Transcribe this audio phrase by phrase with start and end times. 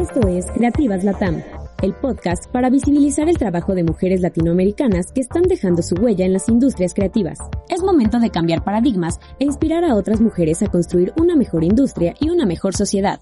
[0.00, 1.42] Esto es Creativas Latam,
[1.82, 6.32] el podcast para visibilizar el trabajo de mujeres latinoamericanas que están dejando su huella en
[6.32, 7.38] las industrias creativas.
[7.68, 12.14] Es momento de cambiar paradigmas e inspirar a otras mujeres a construir una mejor industria
[12.18, 13.20] y una mejor sociedad.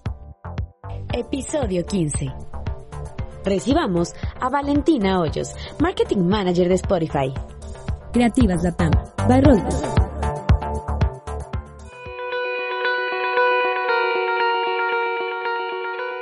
[1.11, 2.27] Episodio 15.
[3.43, 7.33] Recibamos a Valentina Hoyos, Marketing Manager de Spotify.
[8.13, 8.91] Creativas Latam,
[9.27, 9.98] by.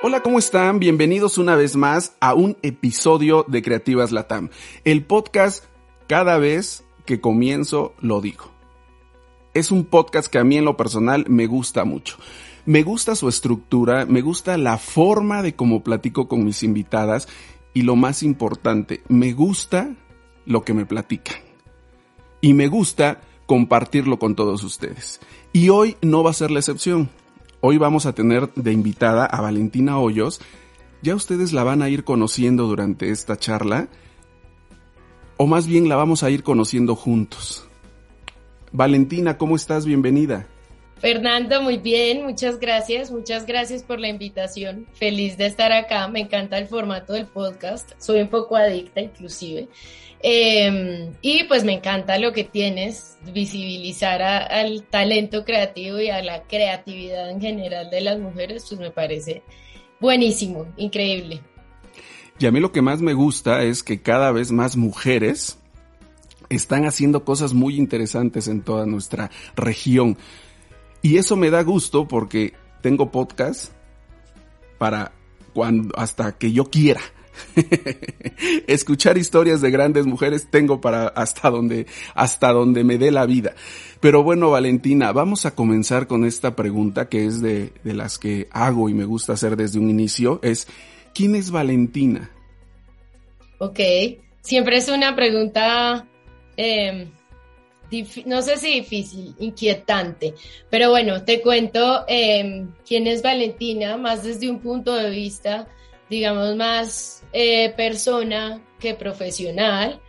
[0.10, 0.80] Hola, ¿cómo están?
[0.80, 4.52] Bienvenidos una vez más a un episodio de Creativas Latam.
[4.86, 5.66] El podcast
[6.08, 8.46] cada vez que comienzo lo digo.
[9.54, 12.16] Es un podcast que a mí en lo personal me gusta mucho.
[12.66, 17.28] Me gusta su estructura, me gusta la forma de cómo platico con mis invitadas
[17.74, 19.94] y lo más importante, me gusta
[20.46, 21.36] lo que me platican.
[22.40, 25.20] Y me gusta compartirlo con todos ustedes.
[25.52, 27.10] Y hoy no va a ser la excepción.
[27.70, 30.40] Hoy vamos a tener de invitada a Valentina Hoyos.
[31.02, 33.90] Ya ustedes la van a ir conociendo durante esta charla.
[35.36, 37.68] O más bien la vamos a ir conociendo juntos.
[38.72, 39.86] Valentina, ¿cómo estás?
[39.86, 40.48] Bienvenida.
[41.00, 44.88] Fernando, muy bien, muchas gracias, muchas gracias por la invitación.
[44.94, 49.68] Feliz de estar acá, me encanta el formato del podcast, soy un poco adicta inclusive.
[50.24, 56.44] Eh, y pues me encanta lo que tienes, visibilizar al talento creativo y a la
[56.44, 59.44] creatividad en general de las mujeres, pues me parece
[60.00, 61.42] buenísimo, increíble.
[62.40, 65.60] Y a mí lo que más me gusta es que cada vez más mujeres
[66.50, 70.18] están haciendo cosas muy interesantes en toda nuestra región.
[71.02, 73.72] Y eso me da gusto porque tengo podcast
[74.78, 75.12] para
[75.54, 77.02] cuando hasta que yo quiera.
[78.68, 83.54] Escuchar historias de grandes mujeres tengo para hasta donde, hasta donde me dé la vida.
[84.00, 88.48] Pero bueno, Valentina, vamos a comenzar con esta pregunta que es de, de las que
[88.52, 90.40] hago y me gusta hacer desde un inicio.
[90.44, 90.68] Es,
[91.14, 92.32] ¿quién es Valentina?
[93.60, 93.80] Ok,
[94.42, 96.08] siempre es una pregunta,
[96.58, 97.08] eh,
[98.26, 100.34] no sé si difícil, inquietante,
[100.70, 105.68] pero bueno, te cuento eh, quién es Valentina, más desde un punto de vista,
[106.10, 110.02] digamos, más eh, persona que profesional.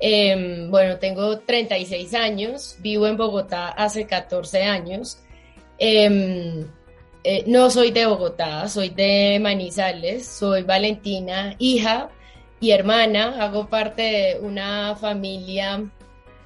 [0.00, 5.18] Eh, bueno, tengo 36 años, vivo en Bogotá hace 14 años.
[7.26, 12.10] Eh, no soy de Bogotá, soy de Manizales, soy Valentina, hija
[12.60, 15.90] y hermana, hago parte de una familia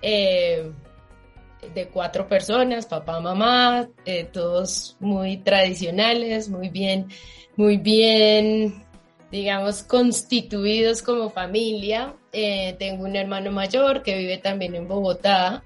[0.03, 3.89] de cuatro personas, papá, mamá,
[4.33, 7.09] todos muy tradicionales, muy bien,
[7.57, 8.87] muy bien
[9.31, 12.15] digamos, constituidos como familia.
[12.33, 15.63] Eh, tengo un hermano mayor que vive también en Bogotá.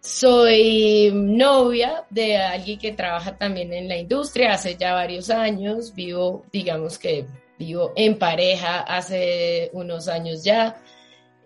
[0.00, 5.94] Soy novia de alguien que trabaja también en la industria hace ya varios años.
[5.94, 7.26] Vivo, digamos que
[7.56, 10.82] vivo en pareja hace unos años ya.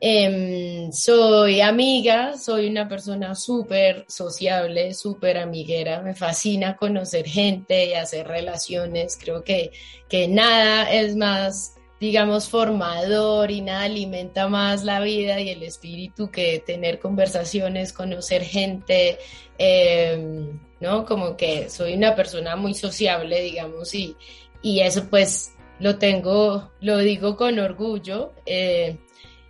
[0.00, 7.94] Em, soy amiga, soy una persona súper sociable, súper amiguera, me fascina conocer gente y
[7.94, 9.70] hacer relaciones, creo que,
[10.06, 16.30] que nada es más, digamos, formador y nada alimenta más la vida y el espíritu
[16.30, 19.18] que tener conversaciones, conocer gente,
[19.56, 21.06] em, ¿no?
[21.06, 24.14] Como que soy una persona muy sociable, digamos, y,
[24.60, 28.34] y eso pues lo tengo, lo digo con orgullo.
[28.44, 28.98] Eh,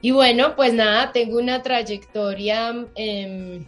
[0.07, 3.67] y bueno, pues nada, tengo una trayectoria, em,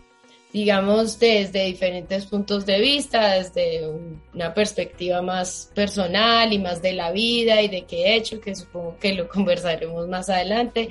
[0.53, 3.89] digamos, desde diferentes puntos de vista, desde
[4.33, 8.55] una perspectiva más personal y más de la vida y de qué he hecho, que
[8.55, 10.91] supongo que lo conversaremos más adelante.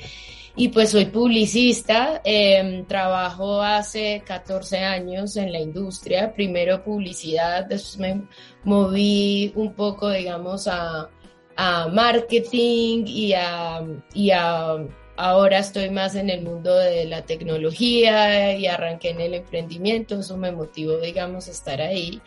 [0.57, 7.99] Y pues soy publicista, em, trabajo hace 14 años en la industria, primero publicidad, después
[7.99, 8.21] me
[8.65, 11.09] moví un poco, digamos, a,
[11.55, 13.81] a marketing y a,
[14.13, 14.77] y a
[15.17, 20.37] Ahora estoy más en el mundo de la tecnología y arranqué en el emprendimiento, eso
[20.37, 22.21] me motivó, digamos, a estar ahí.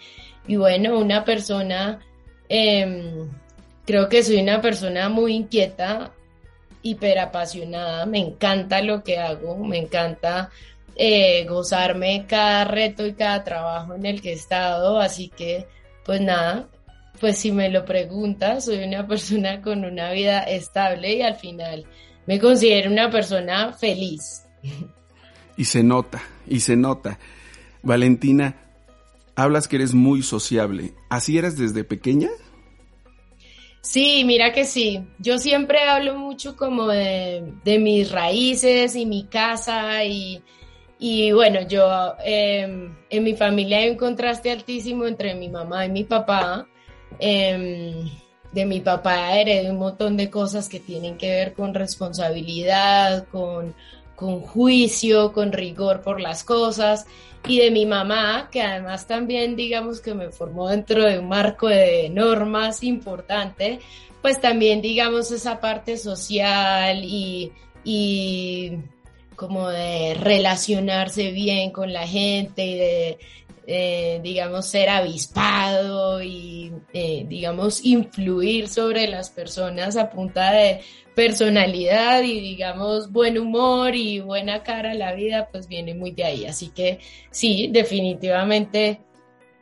[0.48, 2.00] Y bueno, una persona,
[2.48, 3.30] em,
[3.86, 6.12] creo que soy una persona muy inquieta,
[6.82, 10.50] hiperapasionada, me encanta lo que hago, me encanta
[10.96, 15.66] eh, gozarme cada reto y cada trabajo en el que he estado, así que
[16.04, 16.68] pues nada,
[17.20, 21.86] pues si me lo preguntas, soy una persona con una vida estable y al final
[22.30, 24.44] me considero una persona feliz.
[25.56, 27.18] Y se nota, y se nota.
[27.82, 28.54] Valentina,
[29.34, 30.92] hablas que eres muy sociable.
[31.08, 32.28] ¿Así eras desde pequeña?
[33.80, 35.00] Sí, mira que sí.
[35.18, 40.40] Yo siempre hablo mucho como de, mis raíces y mi casa y,
[41.00, 45.90] y bueno, yo em, en mi familia hay un contraste altísimo entre mi mamá y
[45.90, 46.68] mi papá.
[47.18, 48.08] Em,
[48.52, 53.74] de mi papá heredé un montón de cosas que tienen que ver con responsabilidad, con,
[54.16, 57.06] con juicio, con rigor por las cosas
[57.46, 61.68] y de mi mamá, que además también digamos que me formó dentro de un marco
[61.68, 63.80] de normas importante,
[64.20, 68.72] pues también digamos esa parte social y, y
[69.36, 73.18] como de relacionarse bien con la gente y de,
[73.72, 80.80] eh, digamos, ser avispado y, eh, digamos, influir sobre las personas a punta de
[81.14, 86.24] personalidad y, digamos, buen humor y buena cara a la vida, pues viene muy de
[86.24, 86.46] ahí.
[86.46, 86.98] Así que
[87.30, 89.02] sí, definitivamente,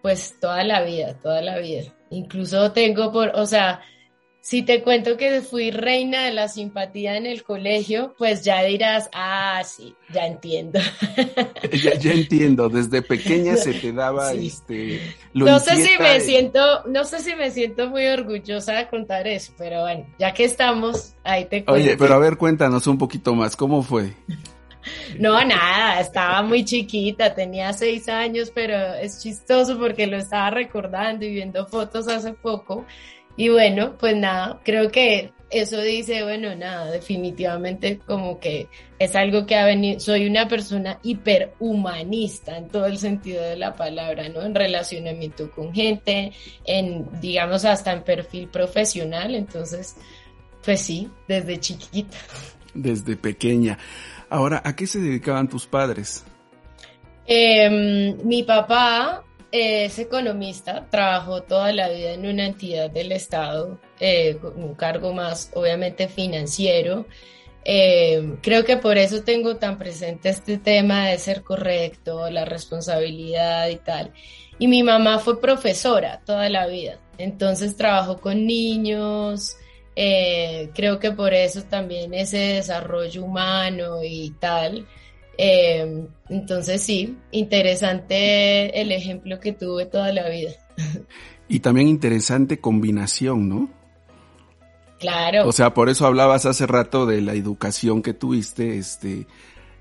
[0.01, 1.95] pues toda la vida, toda la vida.
[2.09, 3.83] Incluso tengo por, o sea,
[4.49, 9.11] si te cuento que fui reina de la simpatía en el colegio, pues ya dirás,
[9.13, 10.81] ah, sí, ya entiendo.
[12.01, 15.03] ya, entiendo, desde pequeña se te daba este
[15.35, 19.53] No sé si me siento, no sé si me siento muy orgullosa de contar eso,
[19.59, 21.73] pero bueno, ya que estamos, ahí te cuento.
[21.73, 24.15] Oye, pero a ver, cuéntanos un poquito más, ¿cómo fue?
[25.19, 31.27] No, nada, estaba muy chiquita, tenía seis años, pero es chistoso porque lo estaba recordando
[31.27, 32.87] y viendo fotos hace poco
[33.39, 38.67] y bueno, pues nada, creo que eso dice, bueno, nada, definitivamente como que
[38.99, 43.77] es algo que ha venido, soy una persona hiperhumanista en todo el sentido de la
[43.77, 44.43] palabra, ¿no?
[44.43, 46.33] En relacionamiento con gente,
[46.65, 49.95] en, digamos, hasta en perfil profesional, entonces,
[50.65, 52.19] pues sí, desde chiquita.
[52.75, 53.79] Desde pequeña.
[54.31, 56.25] Ahora, ¿a qué se dedicaban tus padres?
[57.25, 64.39] Em, mi papá es economista, trabajó toda la vida en una entidad del Estado, eh,
[64.57, 67.07] un cargo más obviamente financiero.
[67.65, 73.69] Eh, creo que por eso tengo tan presente este tema de ser correcto, la responsabilidad
[73.69, 74.13] y tal.
[74.59, 79.57] Y mi mamá fue profesora toda la vida, entonces trabajó con niños,
[79.97, 84.87] eh, creo que por eso también ese desarrollo humano y tal.
[85.41, 90.51] Eh, entonces sí, interesante el ejemplo que tuve toda la vida.
[91.49, 93.71] Y también interesante combinación, ¿no?
[94.99, 95.49] Claro.
[95.49, 99.27] O sea, por eso hablabas hace rato de la educación que tuviste, este,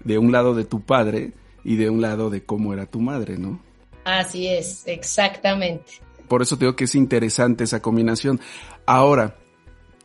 [0.03, 1.33] de un lado de tu padre
[1.63, 3.61] y de un lado de cómo era tu madre, ¿no?
[4.05, 5.93] Así es, exactamente.
[6.27, 8.39] Por eso digo que es interesante esa combinación.
[8.85, 9.35] Ahora,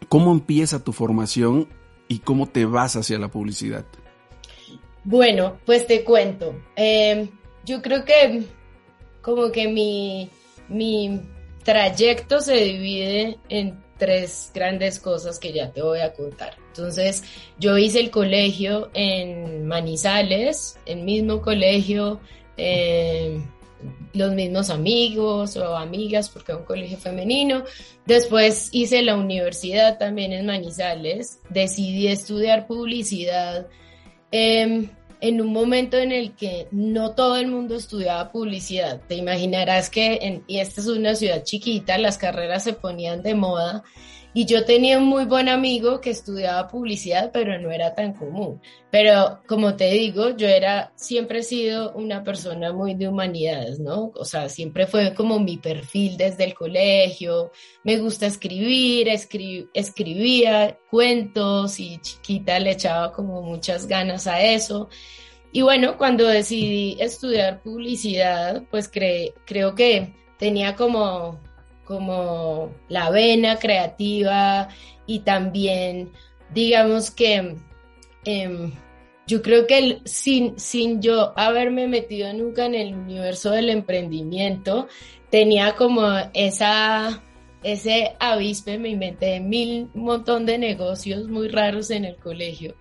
[0.09, 1.69] ¿cómo empieza tu formación
[2.09, 3.85] y cómo te vas hacia la publicidad?
[5.05, 6.55] Bueno, pues te cuento.
[6.77, 7.29] Em,
[7.65, 8.43] yo creo que
[9.21, 10.29] como que mi,
[10.69, 11.21] mi
[11.65, 16.57] trayecto se divide en tres grandes cosas que ya te voy a contar.
[16.69, 17.23] Entonces,
[17.59, 22.21] yo hice el colegio en Manizales, el mismo colegio,
[22.57, 23.45] em,
[24.13, 27.65] los mismos amigos o amigas, porque es un colegio femenino.
[28.07, 33.69] Después hice la universidad también en Manizales, decidí estudiar publicidad
[34.33, 34.89] Em,
[35.21, 39.01] en un momento en el que no todo el mundo estudiaba publicidad.
[39.07, 43.37] Te imaginarás que, en, y esta es una ciudad chiquita, las carreras se ponían de
[43.37, 43.85] moda
[44.35, 48.61] y yo tenía un muy buen amigo que estudiaba publicidad, pero no era tan común.
[48.91, 54.13] Pero como te digo, yo era, siempre he sido una persona muy de humanidades, ¿no?
[54.15, 57.53] O sea, siempre fue como mi perfil desde el colegio.
[57.85, 64.89] Me gusta escribir, escribía cuentos y chiquita le echaba como muchas ganas a eso.
[65.53, 71.39] Y bueno, cuando decidí estudiar publicidad, pues creo que tenía como
[71.85, 74.69] como la vena creativa
[75.07, 76.13] y también,
[76.55, 77.57] digamos que
[78.25, 78.73] em,
[79.27, 84.89] yo creo que sin, sin yo haberme metido nunca en el universo del emprendimiento,
[85.31, 87.23] tenía como esa,
[87.63, 92.75] ese avispe, me inventé mil montón de negocios muy raros en el colegio.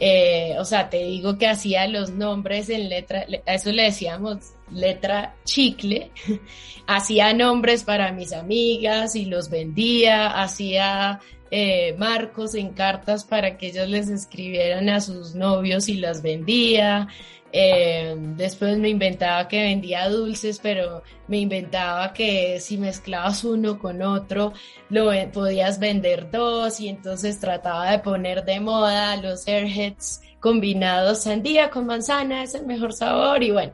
[0.00, 4.54] Eh, o sea, te digo que hacía los nombres en letra, a eso le decíamos
[4.74, 6.10] letra chicle,
[6.86, 13.68] hacía nombres para mis amigas y los vendía, hacía eh, marcos en cartas para que
[13.68, 17.08] ellos les escribieran a sus novios y las vendía.
[17.56, 24.02] Eh, después me inventaba que vendía dulces, pero me inventaba que si mezclabas uno con
[24.02, 24.52] otro,
[24.88, 31.70] lo podías vender dos y entonces trataba de poner de moda los airheads combinados sandía
[31.70, 33.72] con manzana, es el mejor sabor y bueno.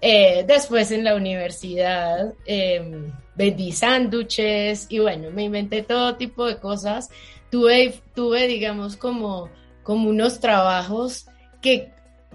[0.00, 6.58] Eh, después en la universidad em, vendí sándwiches y bueno, me inventé todo tipo de
[6.58, 7.10] cosas.
[7.50, 9.48] Tuve, tuve digamos, como,
[9.82, 11.26] como unos trabajos
[11.60, 11.90] que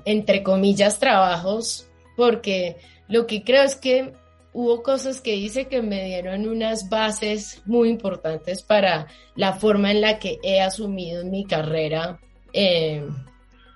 [0.06, 2.78] entre comillas, trabajos, porque
[3.08, 4.14] lo que creo es que
[4.54, 10.02] hubo cosas que hice que me dieron unas bases muy importantes para la forma en
[10.02, 12.20] la que he asumido mi carrera,
[12.52, 13.04] eh,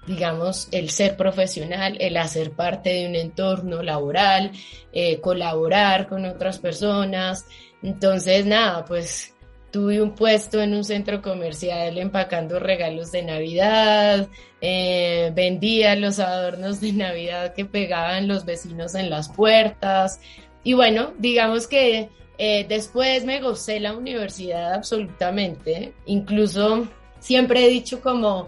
[0.07, 4.51] digamos, el ser profesional, el hacer parte de un entorno laboral,
[4.93, 7.45] eh, colaborar con otras personas.
[7.83, 9.35] Entonces, nada, pues
[9.69, 14.29] tuve un puesto en un centro comercial empacando regalos de Navidad,
[14.61, 20.21] eh, vendía los adornos de Navidad que pegaban los vecinos en las puertas.
[20.63, 25.93] Y bueno, digamos que eh, después me gocé la universidad absolutamente.
[26.05, 26.87] Incluso
[27.19, 28.47] siempre he dicho como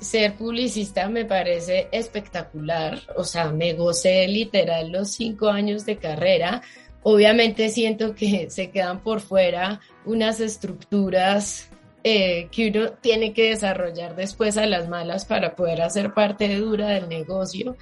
[0.00, 3.00] ser publicista me parece espectacular.
[3.16, 6.62] O sea, me gocé literal los cinco años de carrera
[7.06, 11.68] Obviamente siento que se quedan por fuera unas estructuras
[12.02, 16.88] eh, que uno tiene que desarrollar después a las malas para poder hacer parte dura
[16.88, 17.76] del negocio.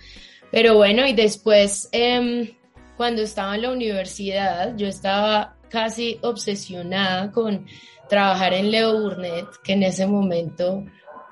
[0.50, 2.50] Pero bueno, y después, em,
[2.96, 7.66] cuando estaba en la universidad, yo estaba casi obsesionada con
[8.08, 10.84] trabajar en Leo Burnett, que en ese momento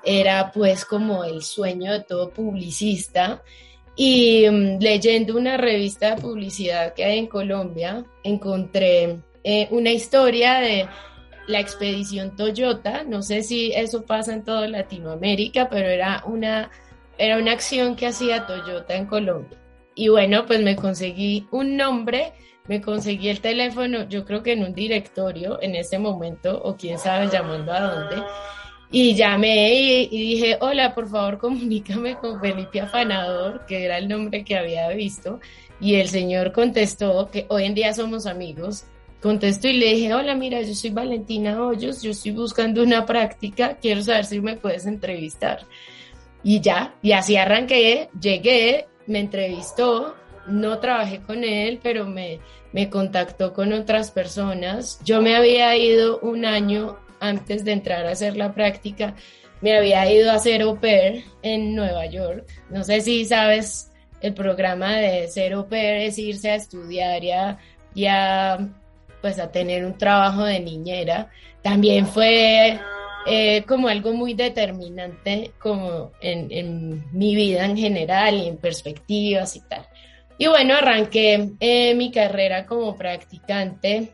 [0.03, 3.41] era pues como el sueño de todo publicista.
[3.95, 10.59] Y mm, leyendo una revista de publicidad que hay en Colombia, encontré eh, una historia
[10.59, 10.87] de
[11.47, 13.03] la expedición Toyota.
[13.03, 16.71] No sé si eso pasa en toda Latinoamérica, pero era una,
[17.17, 19.57] era una acción que hacía Toyota en Colombia.
[19.93, 22.33] Y bueno, pues me conseguí un nombre,
[22.67, 26.97] me conseguí el teléfono, yo creo que en un directorio en ese momento, o quién
[26.97, 28.23] sabe llamando a dónde
[28.91, 34.43] y llamé y, dije, hola, por favor, comunícame con Felipe Afanador, que era el nombre
[34.43, 35.39] que había visto.
[35.79, 38.83] Y el señor contestó que hoy en día somos amigos.
[39.21, 43.77] Contestó y le dije, hola, mira, yo soy Valentina Hoyos, yo estoy buscando una práctica,
[43.81, 45.61] quiero saber si me puedes entrevistar.
[46.43, 50.15] Y ya, y así arranqué, llegué, me entrevistó,
[50.47, 52.39] no trabajé con él, pero me,
[52.73, 54.99] me contactó con otras personas.
[55.05, 59.15] Yo me había ido un año antes de entrar a hacer la práctica,
[59.61, 62.45] me había ido a hacer au pair en Nueva York.
[62.69, 67.23] No sé si sabes, el programa de ser au pair es irse a estudiar
[67.93, 68.57] y a,
[69.21, 71.29] pues a tener un trabajo de niñera.
[71.61, 72.79] También fue
[73.27, 79.55] eh, como algo muy determinante como en, en, mi vida en general y en perspectivas
[79.55, 79.85] y tal.
[80.39, 84.11] Y bueno, arranqué eh, mi carrera como practicante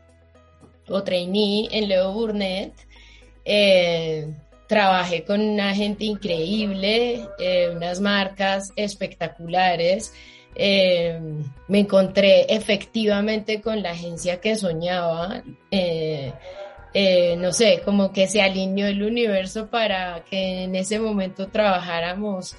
[0.88, 2.87] o trainee en Leo Burnett
[3.50, 4.28] eh,
[4.66, 10.12] trabajé con una gente increíble, eh, unas marcas espectaculares.
[10.54, 11.18] Eh,
[11.66, 15.42] me encontré efectivamente con la agencia que soñaba.
[17.38, 22.54] no sé, como que se alineó el universo para que en ese momento trabajáramos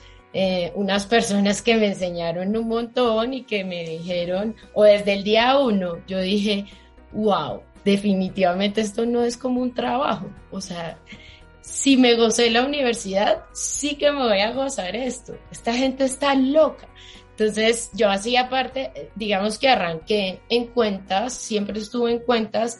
[0.76, 5.60] unas personas que me enseñaron un montón y que me dijeron, o desde el día
[5.60, 6.66] uno, yo dije,
[7.12, 10.28] wow, definitivamente esto no es como un trabajo.
[10.52, 10.98] O sea,
[11.62, 15.36] si me gocé la universidad, sí que me voy a gozar esto.
[15.52, 16.88] Esta gente está loca.
[17.32, 22.80] Entonces yo hacía parte, digamos que arranqué en cuentas, siempre estuve en cuentas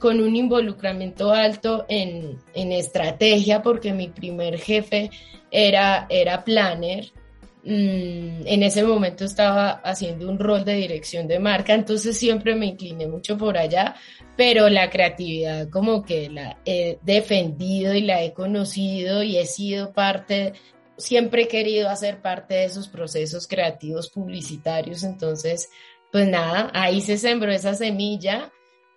[0.00, 5.10] con un involucramiento alto en, en estrategia porque mi primer jefe
[5.50, 7.12] era, era planner
[7.62, 12.66] Mm, en ese momento estaba haciendo un rol de dirección de marca, entonces siempre me
[12.66, 13.96] incliné mucho por allá,
[14.34, 19.92] pero la creatividad como que la he defendido y la he conocido y he sido
[19.92, 20.54] parte,
[20.96, 25.68] siempre he querido hacer parte de esos procesos creativos publicitarios, entonces
[26.10, 28.50] pues nada, ahí se sembró esa semilla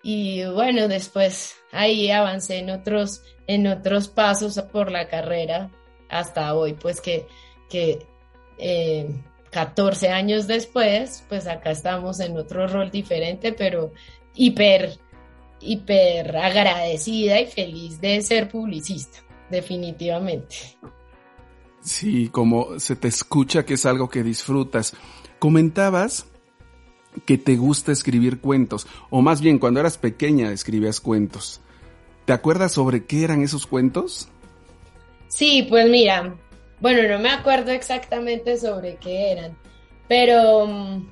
[0.03, 5.69] y bueno, después ahí avancé en otros, en otros pasos por la carrera
[6.09, 7.25] hasta hoy, pues que,
[7.69, 8.07] que
[8.57, 13.91] 14 eh, años después, pues acá estamos en otro rol diferente, pero
[14.35, 14.99] hiper,
[15.59, 19.19] hiper agradecida y feliz de ser publicista,
[19.49, 20.55] definitivamente.
[21.81, 24.93] Sí, como se te escucha que es algo que disfrutas.
[25.39, 26.25] Comentabas
[27.25, 31.61] que te gusta escribir cuentos, o más bien cuando eras pequeña escribías cuentos.
[32.25, 34.29] ¿Te acuerdas sobre qué eran esos cuentos?
[35.27, 36.37] Sí, pues mira,
[36.83, 39.57] bueno, no me acuerdo exactamente sobre qué eran,
[40.09, 41.07] pero mm,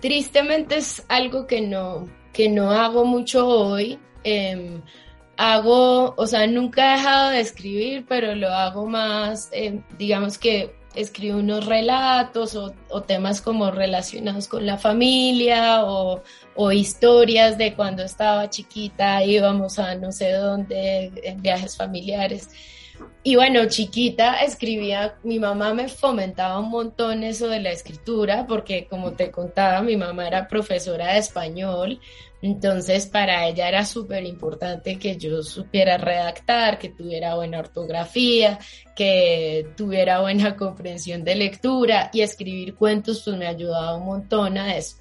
[0.00, 3.98] tristemente es algo que no, que no hago mucho hoy.
[4.24, 4.80] Em,
[5.36, 10.74] hago, o sea, nunca he dejado de escribir, pero lo hago más, em, digamos que
[10.94, 16.22] escribo unos relatos o, temas como relacionados con la familia o,
[16.54, 22.48] o, historias de cuando estaba chiquita, íbamos a no sé dónde, en viajes familiares.
[23.22, 28.86] Y bueno, chiquita escribía, mi mamá me fomentaba un montón eso de la escritura, porque
[28.86, 32.00] como te contaba, mi mamá era profesora de español,
[32.40, 38.60] entonces para ella era súper importante que yo supiera redactar, que tuviera buena ortografía,
[38.94, 44.76] que tuviera buena comprensión de lectura y escribir cuentos pues me ayudaba un montón a
[44.76, 44.98] eso.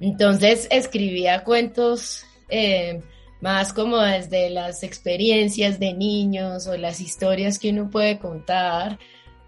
[0.00, 2.24] Entonces escribía cuentos.
[2.48, 3.02] Eh,
[3.40, 8.98] más como desde las experiencias de niños o las historias que uno puede contar.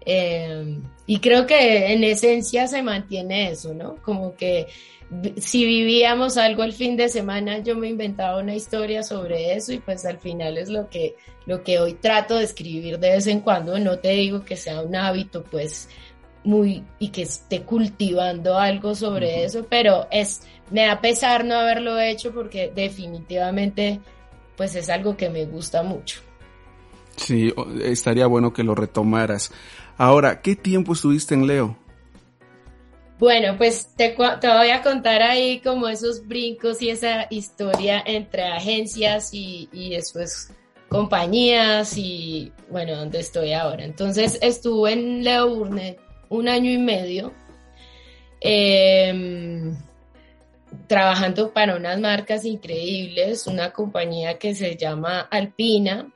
[0.01, 3.95] Em, y creo que en esencia se mantiene eso, ¿no?
[3.97, 4.67] Como que
[5.37, 9.79] si vivíamos algo el fin de semana, yo me inventaba una historia sobre eso y
[9.79, 11.15] pues al final es lo que,
[11.47, 13.79] lo que hoy trato de escribir de vez en cuando.
[13.79, 15.89] No te digo que sea un hábito, pues
[16.43, 20.41] muy y que esté cultivando algo sobre eso, pero es
[20.71, 23.99] me da pesar no haberlo hecho porque definitivamente
[24.55, 26.21] pues es algo que me gusta mucho.
[27.15, 29.51] Sí, estaría bueno que lo retomaras.
[29.97, 31.77] Ahora, ¿qué tiempo estuviste en Leo?
[33.19, 38.43] Bueno, pues te, te, voy a contar ahí como esos brincos y esa historia entre
[38.43, 40.53] agencias y, y después
[40.87, 43.83] compañías y bueno, donde estoy ahora.
[43.83, 45.99] Entonces estuve en Leo Burnett
[46.29, 47.33] un año y medio
[48.41, 49.75] em,
[50.87, 56.11] trabajando para unas marcas increíbles, una compañía que se llama Alpina,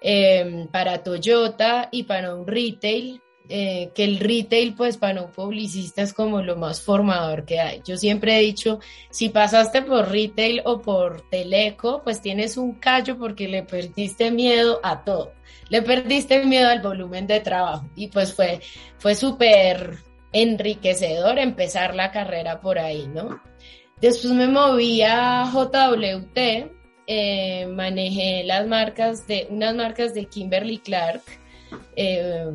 [0.00, 3.20] em, para Toyota y para un retail.
[3.52, 7.82] Eh, que el retail, pues para un publicista es como lo más formador que hay.
[7.84, 8.78] Yo siempre he dicho,
[9.10, 14.78] si pasaste por retail o por teleco, pues tienes un callo porque le perdiste miedo
[14.84, 15.32] a todo
[15.70, 18.60] le perdiste miedo al volumen de trabajo y pues fue,
[18.98, 19.98] fue súper
[20.32, 23.40] enriquecedor empezar la carrera por ahí, ¿no?
[24.00, 26.70] Después me moví a JWT,
[27.06, 31.22] eh, manejé las marcas de, unas marcas de Kimberly Clark,
[31.96, 32.46] eh,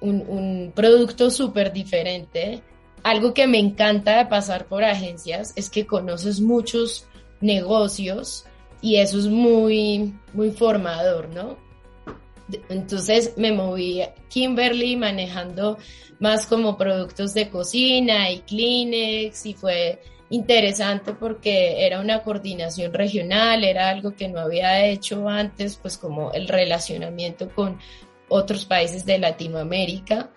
[0.00, 2.62] un, un producto súper diferente.
[3.02, 7.06] Algo que me encanta de pasar por agencias es que conoces muchos
[7.40, 8.44] negocios
[8.82, 11.56] y eso es muy, muy formador, ¿no?
[12.68, 15.78] Entonces me moví a Kimberly manejando
[16.18, 23.64] más como productos de cocina y Kleenex y fue interesante porque era una coordinación regional,
[23.64, 27.78] era algo que no había hecho antes, pues como el relacionamiento con
[28.30, 30.30] otros países de Latinoamérica.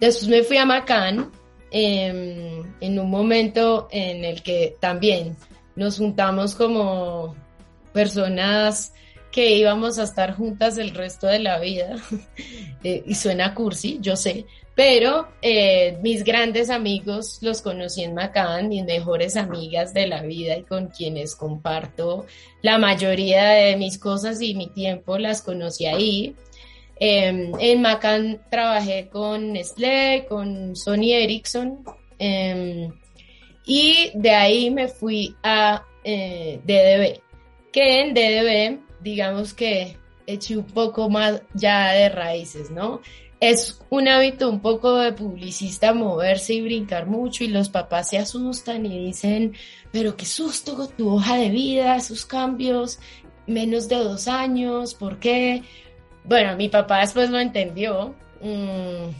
[0.00, 1.30] Después me fui a Macán
[1.70, 5.36] em, en un momento en el que también
[5.76, 7.36] nos juntamos como
[7.92, 8.92] personas
[9.30, 11.96] que íbamos a estar juntas el resto de la vida.
[12.86, 18.68] Eh, y suena cursi, yo sé, pero eh, mis grandes amigos los conocí en Macán,
[18.68, 22.26] mis mejores amigas de la vida y con quienes comparto
[22.60, 26.36] la mayoría de mis cosas y mi tiempo las conocí ahí.
[26.96, 31.82] Em, en Macán trabajé con Nestlé, con Sony Ericsson
[32.18, 32.92] em,
[33.66, 37.20] y de ahí me fui a eh, DDB,
[37.72, 43.00] que en DDB digamos que eché un poco más ya de raíces, ¿no?
[43.40, 48.18] Es un hábito un poco de publicista moverse y brincar mucho y los papás se
[48.18, 49.54] asustan y dicen,
[49.92, 53.00] pero qué susto tu hoja de vida, esos cambios,
[53.46, 55.62] menos de dos años, ¿por qué?
[56.24, 59.10] Bueno, mi papá después lo entendió, mm,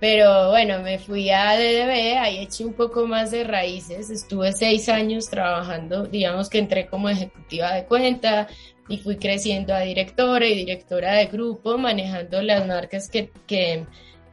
[0.00, 4.88] pero bueno, me fui a DDB, ahí eché un poco más de raíces, estuve seis
[4.88, 8.48] años trabajando, digamos que entré como ejecutiva de cuenta,
[8.88, 13.84] y fui creciendo a directora y directora de grupo, manejando las marcas que, que,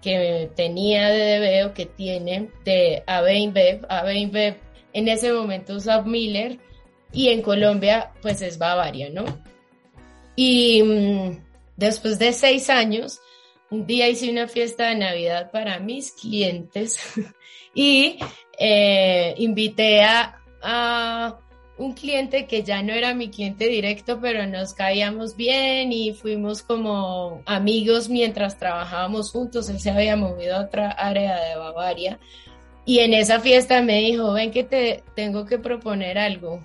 [0.01, 4.58] que tenía de o que tiene de AB InBev.
[4.93, 6.60] En ese momento es Miller
[7.12, 9.25] y en Colombia pues es Bavaria, ¿no?
[10.36, 13.19] Y mm, después de seis años,
[13.69, 16.99] un día hice una fiesta de Navidad para mis clientes
[17.73, 18.19] y
[18.59, 21.39] eh, invité a, a
[21.77, 26.62] un cliente que ya no era mi cliente directo, pero nos caíamos bien y fuimos
[26.62, 29.69] como amigos mientras trabajábamos juntos.
[29.69, 32.19] Él se había movido a otra área de Bavaria.
[32.86, 36.62] Y en esa fiesta me dijo, ven que te tengo que proponer algo.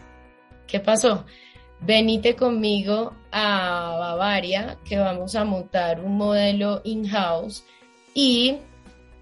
[0.66, 1.24] ¿Qué pasó?
[1.80, 7.64] Venite conmigo a Bavaria, que vamos a montar un modelo in-house
[8.14, 8.56] y,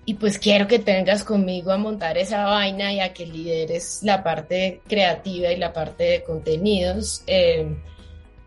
[0.07, 4.23] y pues quiero que tengas conmigo a montar esa vaina y a que lideres la
[4.23, 7.23] parte creativa y la parte de contenidos.
[7.27, 7.77] Eh,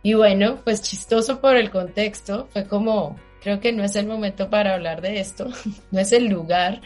[0.02, 4.50] y bueno, pues chistoso por el contexto, fue como, creo que no es el momento
[4.50, 5.50] para hablar de esto,
[5.92, 6.82] no es el lugar,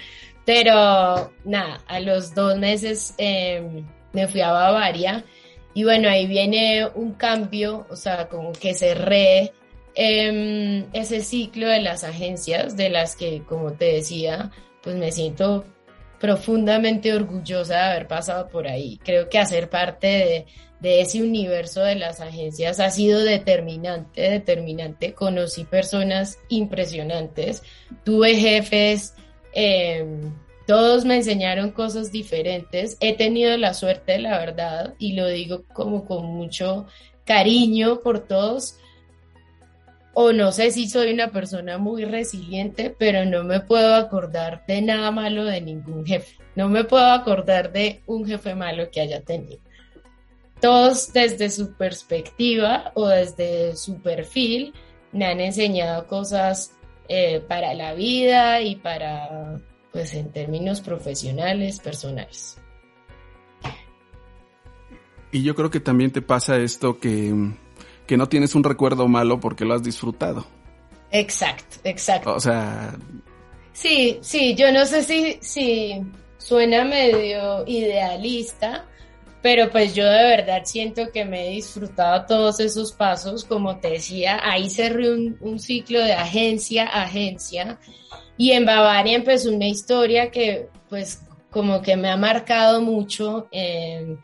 [0.45, 5.23] pero nada, a los dos meses em, me fui a Bavaria
[5.73, 9.53] y bueno, ahí viene un cambio, o sea, como que cerré
[9.95, 15.65] eh, ese ciclo de las agencias, de las que, como te decía, pues me siento
[16.19, 18.99] profundamente orgullosa de haber pasado por ahí.
[19.03, 20.45] Creo que hacer parte de,
[20.79, 25.13] de ese universo de las agencias ha sido determinante, determinante.
[25.13, 27.63] Conocí personas impresionantes,
[28.03, 29.15] tuve jefes,
[29.53, 30.33] em,
[30.65, 32.97] todos me enseñaron cosas diferentes.
[32.99, 36.85] He tenido la suerte, la verdad, y lo digo como con mucho
[37.25, 38.77] cariño por todos.
[40.13, 44.81] O no sé si soy una persona muy resiliente, pero no me puedo acordar de
[44.81, 46.37] nada malo de ningún jefe.
[46.55, 49.59] No me puedo acordar de un jefe malo que haya tenido
[50.63, 54.73] todos desde su perspectiva o desde su perfil
[55.11, 56.71] me han enseñado cosas
[57.09, 59.59] eh, para la vida y para,
[59.93, 62.57] pues en términos profesionales, personales.
[65.31, 67.33] Y yo creo que también te pasa esto que,
[68.07, 70.45] que no tienes un recuerdo malo porque lo has disfrutado.
[71.11, 72.33] Exacto, exacto.
[72.33, 72.95] O sea...
[73.71, 76.01] Sí, sí, yo no sé si, si
[76.37, 78.85] suena medio idealista,
[79.43, 83.89] pero pues yo de verdad siento que me he disfrutado todos esos pasos, como te
[83.89, 87.77] decía, ahí cerré un, ciclo de agencia a agencia
[88.37, 94.17] y en Bavaria empezó una historia que pues como que me ha marcado mucho em,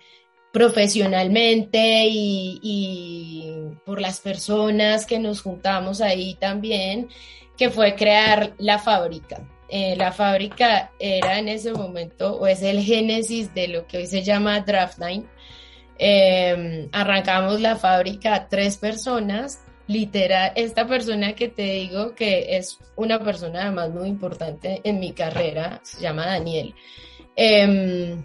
[0.54, 3.54] profesionalmente y
[3.86, 7.10] por las personas que nos juntamos ahí también,
[7.58, 9.46] que fue crear la fábrica.
[9.72, 14.08] Eh, la fábrica era en ese momento, o es el génesis de lo que hoy
[14.08, 15.28] se llama Draftline.
[15.98, 23.20] Eh, arrancamos la fábrica tres personas, literal, esta persona que te digo que es una
[23.20, 26.74] persona además muy importante en mi carrera, se llama Daniel.
[27.36, 28.24] Em,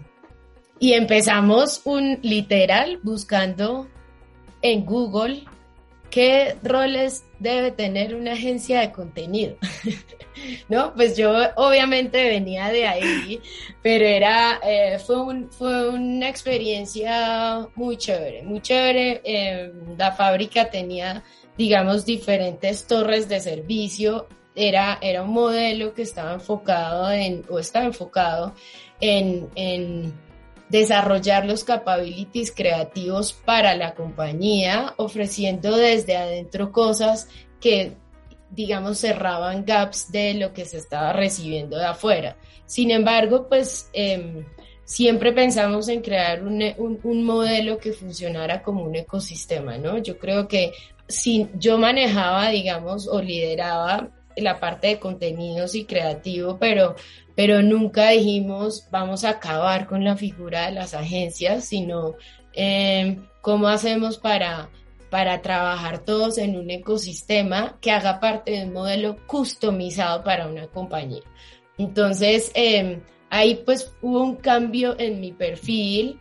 [0.79, 3.87] y empezamos un literal buscando
[4.61, 5.43] en Google
[6.09, 9.57] qué roles debe tener una agencia de contenido.
[10.69, 10.93] ¿no?
[10.93, 13.41] Pues yo obviamente venía de ahí,
[13.81, 19.21] pero era, eh, fue, fue una experiencia muy chévere, muy chévere.
[19.23, 21.23] Em, la fábrica tenía,
[21.57, 24.27] digamos, diferentes torres de servicio.
[24.55, 28.55] Era, era un modelo que estaba enfocado en, o enfocado
[29.01, 30.13] en, en
[30.69, 37.27] desarrollar los capabilities creativos para la compañía, ofreciendo desde adentro cosas
[37.59, 37.95] que
[38.55, 42.37] digamos, cerraban gaps de lo que se estaba recibiendo de afuera.
[42.65, 44.45] Sin embargo, pues em,
[44.83, 46.63] siempre pensamos en crear un,
[47.03, 49.97] un, modelo que funcionara como un ecosistema, ¿no?
[49.97, 50.71] Yo creo que
[51.07, 56.95] si yo manejaba, digamos, o lideraba la parte de contenidos y creativo, pero,
[57.35, 62.15] pero nunca dijimos vamos a acabar con la figura de las agencias, sino
[62.53, 64.69] eh, cómo hacemos para
[65.09, 70.67] para trabajar todos en un ecosistema que haga parte de un modelo customizado para una
[70.67, 71.21] compañía.
[71.77, 76.19] Entonces, em, ahí pues hubo un cambio en mi perfil,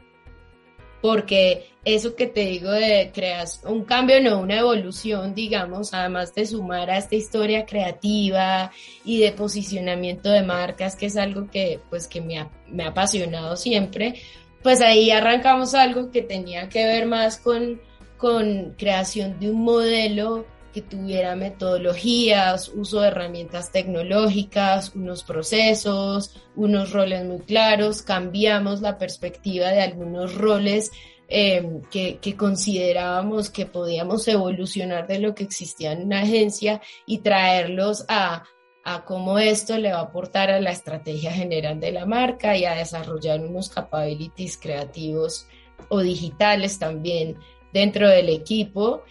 [1.05, 6.47] porque eso que te digo de creas, un cambio no, una evolución, digamos, además de
[6.47, 8.71] sumar a esta historia creativa
[9.05, 12.89] y de posicionamiento de marcas, que es algo que pues que me ha, me ha
[12.89, 14.15] apasionado siempre,
[14.63, 17.83] pues ahí arrancamos algo que tenía que ver más con
[18.17, 26.93] con creación de un modelo que tuviera metodologías, uso de herramientas tecnológicas, unos procesos, unos
[26.93, 30.91] roles muy claros, cambiamos la perspectiva de algunos roles
[31.29, 38.05] eh, que, considerábamos que podíamos evolucionar de lo que existía en una agencia y traerlos
[38.09, 38.43] a,
[38.85, 42.65] a cómo esto le va a aportar a la estrategia general de la marca y
[42.65, 45.47] a desarrollar unos capabilities creativos
[45.89, 47.39] o digitales también
[47.73, 49.05] dentro del equipo.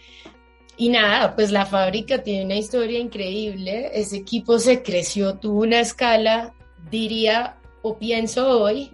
[0.76, 3.90] Y nada, pues la fábrica tiene una historia increíble.
[3.94, 6.52] Ese equipo se creció, tuvo una escala,
[6.90, 8.90] diría o pienso hoy,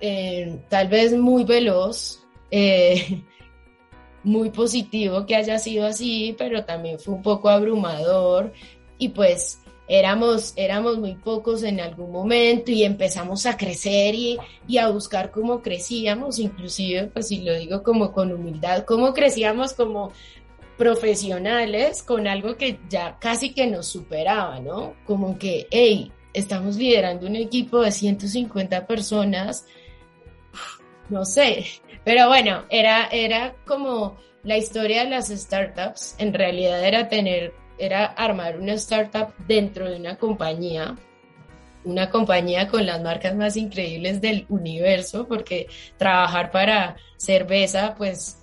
[0.00, 3.22] eh, tal vez muy veloz, eh,
[4.24, 8.52] muy positivo que haya sido así, pero también fue un poco abrumador.
[8.96, 14.78] Y pues éramos, éramos muy pocos en algún momento y empezamos a crecer y, y,
[14.78, 20.12] a buscar cómo crecíamos, inclusive, pues si lo digo como con humildad, cómo crecíamos como
[20.78, 24.94] profesionales con algo que ya casi que nos superaba, ¿no?
[25.04, 29.66] Como que, hey, estamos liderando un equipo de 150 personas,
[31.10, 31.66] no sé,
[32.04, 38.06] pero bueno, era, era como la historia de las startups, en realidad era tener, era
[38.06, 40.94] armar una startup dentro de una compañía,
[41.84, 48.37] una compañía con las marcas más increíbles del universo, porque trabajar para cerveza, pues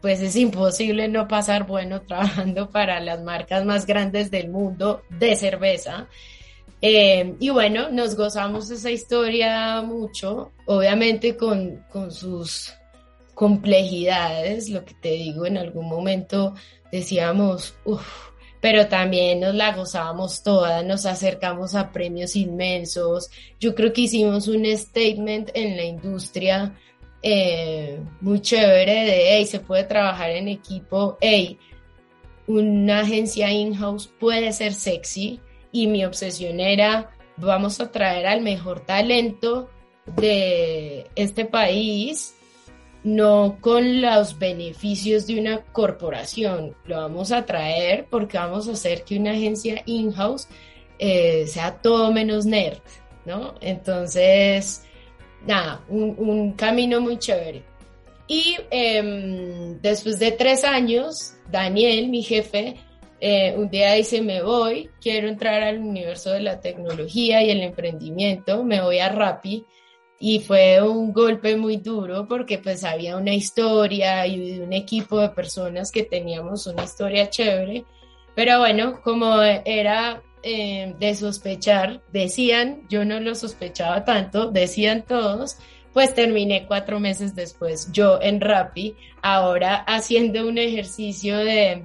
[0.00, 5.36] pues es imposible no pasar bueno trabajando para las marcas más grandes del mundo de
[5.36, 6.08] cerveza.
[6.80, 12.72] Eh, y bueno, nos gozamos esa historia mucho, obviamente con, con sus
[13.34, 16.54] complejidades, lo que te digo, en algún momento
[16.92, 18.28] decíamos, uff,
[18.60, 23.30] pero también nos la gozábamos toda, nos acercamos a premios inmensos.
[23.60, 26.74] Yo creo que hicimos un statement en la industria
[27.22, 31.58] eh, muy chévere de, hey, se puede trabajar en equipo, hey,
[32.46, 35.40] una agencia in-house puede ser sexy
[35.72, 39.68] y mi obsesión era, vamos a traer al mejor talento
[40.16, 42.34] de este país,
[43.04, 49.04] no con los beneficios de una corporación, lo vamos a traer porque vamos a hacer
[49.04, 50.48] que una agencia in-house
[50.98, 52.80] eh, sea todo menos nerd,
[53.24, 53.54] ¿no?
[53.60, 54.84] Entonces,
[55.46, 57.62] nada, un, camino muy chévere.
[58.26, 62.76] Y em, después de tres años, Daniel, mi jefe,
[63.20, 67.62] eh, un día dice, me voy, quiero entrar al universo de la tecnología y el
[67.62, 69.64] emprendimiento, me voy a Rappi.
[70.20, 75.28] Y fue un golpe muy duro porque pues había una historia y un equipo de
[75.28, 77.84] personas que teníamos una historia chévere.
[78.34, 85.56] Pero bueno, como era eh, de sospechar, decían, yo no lo sospechaba tanto, decían todos,
[85.92, 91.82] pues terminé cuatro meses después yo en Rappi, ahora haciendo un ejercicio de,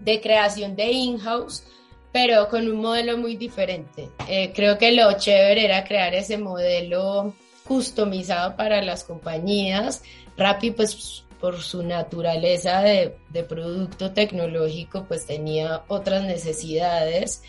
[0.00, 1.64] de creación de in-house,
[2.12, 4.08] pero con un modelo muy diferente.
[4.28, 10.02] Eh, creo que lo chévere era crear ese modelo customizado para las compañías.
[10.36, 17.42] Rappi, pues por su naturaleza de, de producto tecnológico, pues tenía otras necesidades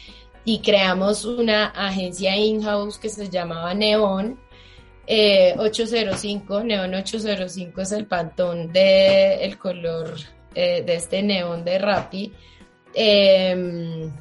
[0.45, 4.38] y creamos una agencia in-house que se llamaba Neon
[5.08, 6.60] 805.
[6.60, 10.13] Eh, Neon 805 es el pantón del el color
[10.53, 12.31] eh, de este neón de Rappi.
[12.93, 14.12] Em,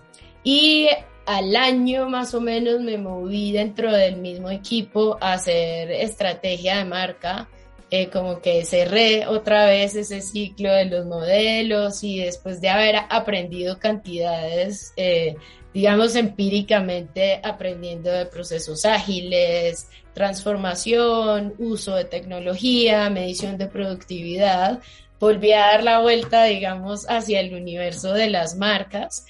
[0.43, 0.89] y
[1.27, 6.85] al año más o menos me moví dentro del mismo equipo a hacer estrategia de
[6.87, 7.49] marca.
[7.91, 12.97] Eh, como que cerré otra vez ese ciclo de los modelos y después de haber
[13.09, 14.93] aprendido cantidades
[15.75, 24.81] digamos, empíricamente aprendiendo de procesos ágiles, transformación, uso de tecnología, medición de productividad,
[25.19, 29.27] volví a dar la vuelta, digamos, hacia el universo de las marcas.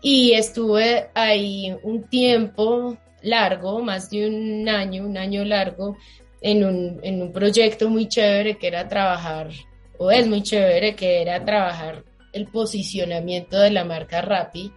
[0.00, 5.96] Y estuve ahí un tiempo largo, más de un año, un año largo,
[6.40, 9.50] en un, en un proyecto muy chévere que era trabajar,
[9.98, 14.72] o es muy chévere, que era trabajar el posicionamiento de la marca Rappi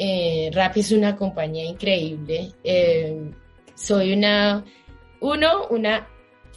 [0.00, 2.52] eh, Rappi es una compañía increíble.
[2.62, 3.32] Eh,
[3.74, 4.64] soy una,
[5.20, 6.08] uno, una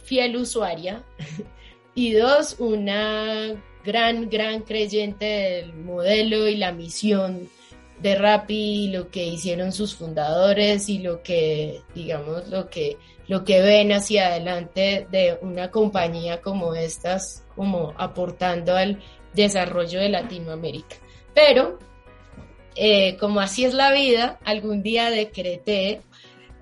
[0.04, 1.02] fiel usuaria
[1.94, 7.48] y dos, una gran, gran creyente del modelo y la misión
[8.00, 13.60] de Rappi, lo que hicieron sus fundadores y lo que, digamos, lo que, lo que
[13.60, 19.00] ven hacia adelante de una compañía como estas, como aportando al
[19.34, 20.96] desarrollo de Latinoamérica.
[21.34, 21.78] Pero
[22.76, 26.00] eh, como así es la vida, algún día decreté,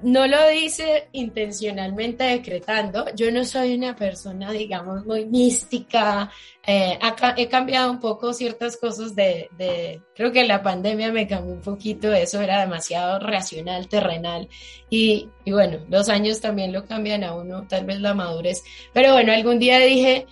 [0.03, 6.31] no lo dice intencionalmente decretando, yo no soy una persona, digamos, muy mística,
[6.66, 6.99] eh,
[7.37, 11.61] he cambiado un poco ciertas cosas de, de, creo que la pandemia me cambió un
[11.61, 14.49] poquito, eso era demasiado racional, terrenal,
[14.88, 18.62] y, y bueno, los años también lo cambian a uno, tal vez la madurez,
[18.94, 20.27] pero bueno, algún día dije,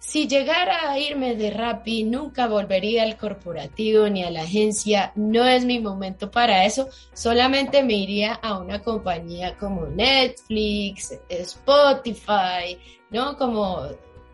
[0.00, 5.12] si llegara a irme de Rappi, nunca volvería al corporativo ni a la agencia.
[5.14, 6.88] No es mi momento para eso.
[7.12, 12.78] Solamente me iría a una compañía como Netflix, Spotify,
[13.10, 13.36] ¿no?
[13.36, 13.88] Como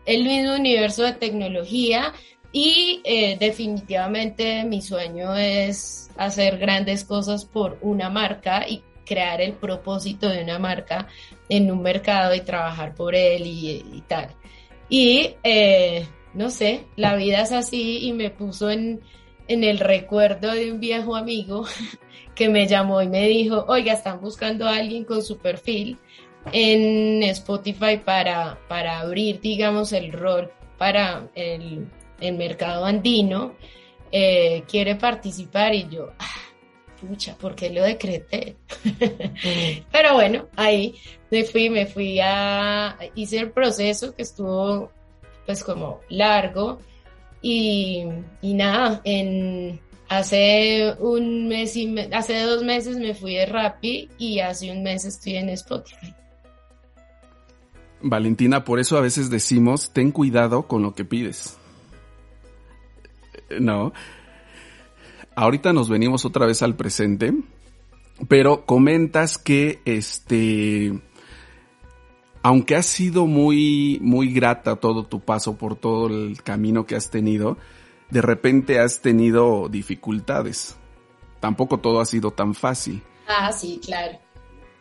[0.05, 2.13] el mismo universo de tecnología.
[2.53, 9.51] Y eh, definitivamente mi sueño es hacer grandes cosas por una marca y crear el
[9.51, 11.09] propósito de una marca
[11.49, 14.33] en un mercado y trabajar por él y tal.
[14.89, 19.01] Y eh, no sé, la vida es así y me puso en,
[19.47, 21.65] en el recuerdo de un viejo amigo
[22.35, 25.97] que me llamó y me dijo, oiga, están buscando a alguien con su perfil
[26.51, 31.87] en Spotify para, para abrir, digamos, el rol para el,
[32.19, 33.53] mercado andino.
[34.11, 36.25] Eh, quiere participar y yo, ah,
[36.99, 38.55] pucha, ¿por qué lo decreté?
[39.91, 40.95] Pero bueno, ahí
[41.31, 44.91] me fui, me fui a, hice el proceso que estuvo
[45.45, 46.79] pues como largo
[47.41, 48.03] y,
[48.41, 49.79] y nada, en,
[50.09, 55.05] hace un mes y hace dos meses me fui de Rappi y hace un mes
[55.05, 56.13] estoy en Spotify.
[58.01, 61.57] Valentina, por eso a veces decimos, ten cuidado con lo que pides.
[63.59, 63.93] No.
[65.37, 67.31] Ahorita nos venimos otra vez al presente,
[68.27, 70.99] pero comentas que este
[72.41, 77.11] aunque ha sido muy muy grata todo tu paso por todo el camino que has
[77.11, 77.57] tenido,
[78.09, 80.75] de repente has tenido dificultades.
[81.39, 83.03] Tampoco todo ha sido tan fácil.
[83.27, 84.17] Ah, sí, claro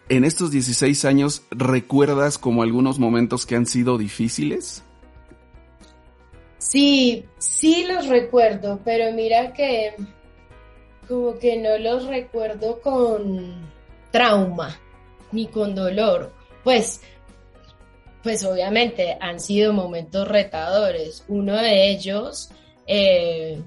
[0.08, 4.82] en estos 16 años recuerdas como algunos momentos que han sido difíciles?
[6.58, 9.94] Sí, sí los recuerdo, pero mira que
[11.06, 13.70] como que no los recuerdo con
[14.10, 14.78] trauma
[15.32, 16.32] ni con dolor.
[16.64, 17.00] Pues,
[18.22, 21.24] pues obviamente han sido momentos retadores.
[21.28, 22.50] Uno de ellos,
[22.86, 23.62] eh,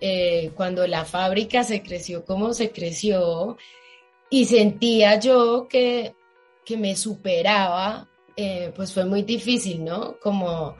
[0.00, 3.56] eh, cuando la fábrica se creció como se creció,
[4.30, 6.14] y sentía yo que,
[6.64, 10.18] que me superaba, eh, pues fue muy difícil, ¿no?
[10.20, 10.76] Como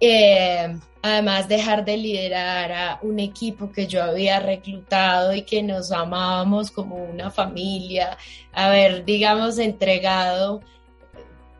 [0.00, 5.92] eh, además dejar de liderar a un equipo que yo había reclutado y que nos
[5.92, 8.16] amábamos como una familia,
[8.52, 10.62] haber, digamos, entregado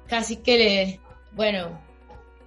[0.07, 1.01] casi que,
[1.33, 1.79] bueno,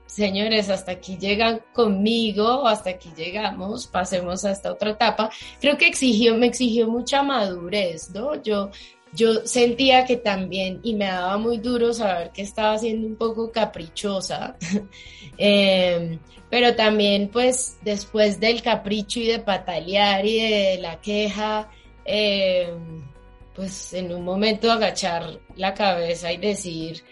[0.06, 5.30] señores, hasta aquí llegan conmigo, hasta aquí llegamos, pasemos a esta otra etapa.
[5.60, 8.42] Creo que exigió, me exigió mucha madurez, ¿no?
[8.42, 8.72] Yo,
[9.14, 13.52] yo sentía que también, y me daba muy duro saber que estaba siendo un poco
[13.52, 14.56] caprichosa,
[15.38, 21.70] em, pero también pues después del capricho y de patalear y de la queja,
[22.06, 23.04] em,
[23.56, 27.04] pues en un momento agachar la cabeza y decir,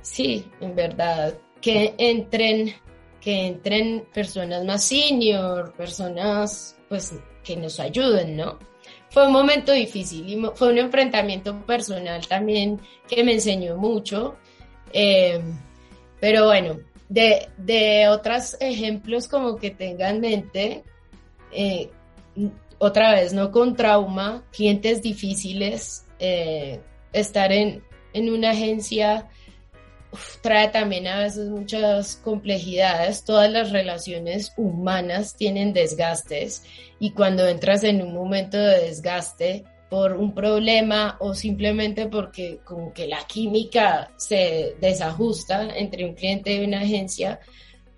[0.00, 2.74] sí, en verdad, que entren,
[3.20, 8.58] que entren personas más senior, personas pues que nos ayuden, ¿no?
[9.18, 14.36] Fue un momento difícil y fue un enfrentamiento personal también que me enseñó mucho.
[14.92, 15.42] Eh,
[16.20, 16.78] pero bueno,
[17.08, 20.84] de, de, otros ejemplos como que tengan en mente,
[21.50, 21.90] eh,
[22.78, 26.80] otra vez, no con trauma, clientes difíciles, eh,
[27.12, 29.26] estar en, en una agencia
[30.40, 33.24] trae también a veces muchas complejidades.
[33.24, 36.64] Todas las relaciones humanas tienen desgastes
[36.98, 42.92] y cuando entras en un momento de desgaste por un problema o simplemente porque como
[42.92, 47.40] que la química se desajusta entre un cliente y una agencia,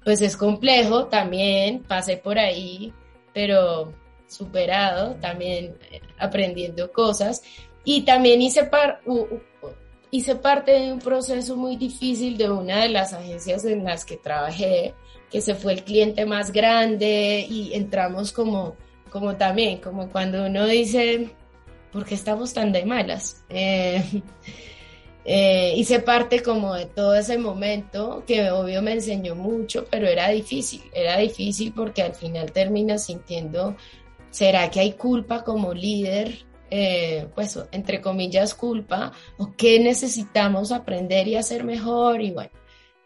[0.04, 1.06] pues es complejo.
[1.06, 2.92] También pasé por ahí,
[3.32, 3.92] pero
[4.28, 5.76] superado, también
[6.18, 7.42] aprendiendo cosas.
[7.84, 9.00] Y también hice par
[10.10, 14.16] hice parte de un proceso muy difícil de una de las agencias en las que
[14.16, 14.94] trabajé,
[15.30, 18.76] que se fue el cliente más grande y entramos como,
[19.10, 21.30] como también, como cuando uno dice,
[21.92, 23.44] ¿por qué estamos tan de malas?
[23.48, 24.02] Eh,
[25.24, 30.28] eh, hice parte como de todo ese momento que obvio me enseñó mucho, pero era
[30.30, 33.76] difícil, era difícil porque al final terminas sintiendo,
[34.30, 36.49] ¿será que hay culpa como líder?
[36.70, 42.52] Eh, pues, entre comillas, culpa o qué necesitamos aprender y hacer mejor y bueno,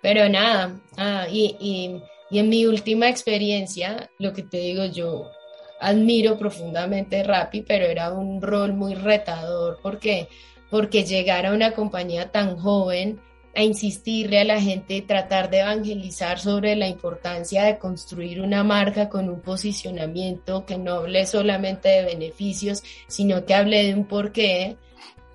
[0.03, 5.31] pero nada, ah, y, y, y, en mi última experiencia, lo que te digo, yo
[5.81, 9.79] admiro profundamente Rappi, pero era un rol muy retador.
[9.83, 10.29] Porque
[10.75, 13.21] porque llegar a una compañía tan joven
[13.57, 19.09] a insistirle a la gente, tratar de evangelizar sobre la importancia de construir una marca
[19.09, 24.77] con un posicionamiento que no hable solamente de beneficios, sino que hable de un porqué.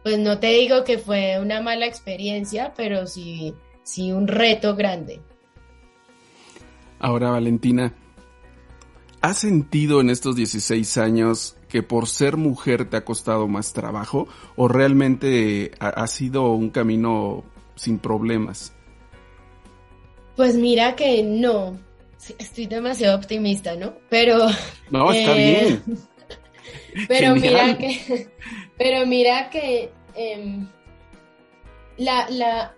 [0.04, 3.54] Pues no te digo que fue una mala experiencia, pero sí,
[3.84, 5.22] sí un reto grande.
[7.00, 7.94] Ahora, Valentina,
[9.22, 14.28] ¿has sentido en estos 16 años que por ser mujer te ha costado más trabajo
[14.56, 17.44] o realmente ha sido un camino
[17.80, 18.74] sin problemas?
[20.36, 21.78] Pues mira que no,
[22.38, 23.94] estoy demasiado optimista, ¿no?
[24.10, 24.48] Pero...
[24.90, 25.98] No, está eh, bien.
[27.08, 28.30] Pero mira que,
[28.78, 30.68] pero mira que em,
[31.98, 32.76] la, la,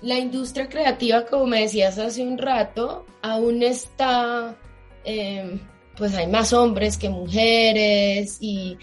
[0.00, 4.56] la, industria creativa, como me decías hace un rato, aún está
[5.04, 5.60] em,
[5.96, 8.78] pues hay más hombres que mujeres y,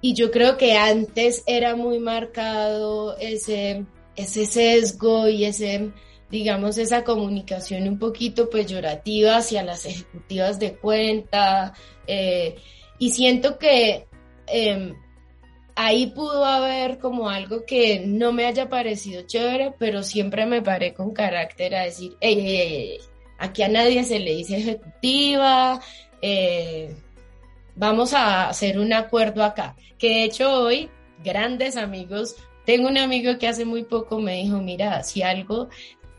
[0.00, 3.84] y yo creo que antes era muy marcado ese,
[4.16, 5.90] ese sesgo y ese,
[6.30, 11.74] digamos, esa comunicación un poquito peyorativa hacia las ejecutivas de cuenta.
[12.06, 12.56] Eh,
[12.98, 14.06] y siento que
[14.46, 14.94] em,
[15.74, 20.94] ahí pudo haber como algo que no me haya parecido chévere, pero siempre me paré
[20.94, 22.16] con carácter a decir,
[23.38, 25.80] aquí a nadie se le dice ejecutiva,
[26.20, 26.94] eh,
[27.74, 29.76] vamos a hacer un acuerdo acá.
[29.98, 30.90] Que de hecho hoy,
[31.22, 35.68] grandes amigos, tengo un amigo que hace muy poco me dijo, mira, si algo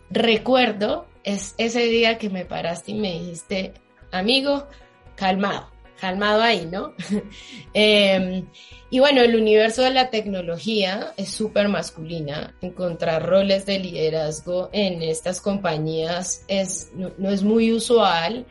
[0.09, 3.73] recuerdo es ese día que me paraste y me dijiste,
[4.11, 4.67] amigo,
[5.15, 5.73] calmado
[6.03, 6.93] calmado ahí, ¿no?
[7.73, 8.45] Em,
[8.89, 12.53] y bueno, el universo de la tecnología es súper masculina.
[12.59, 18.45] Encontrar roles de liderazgo en estas compañías es, no, es muy usual.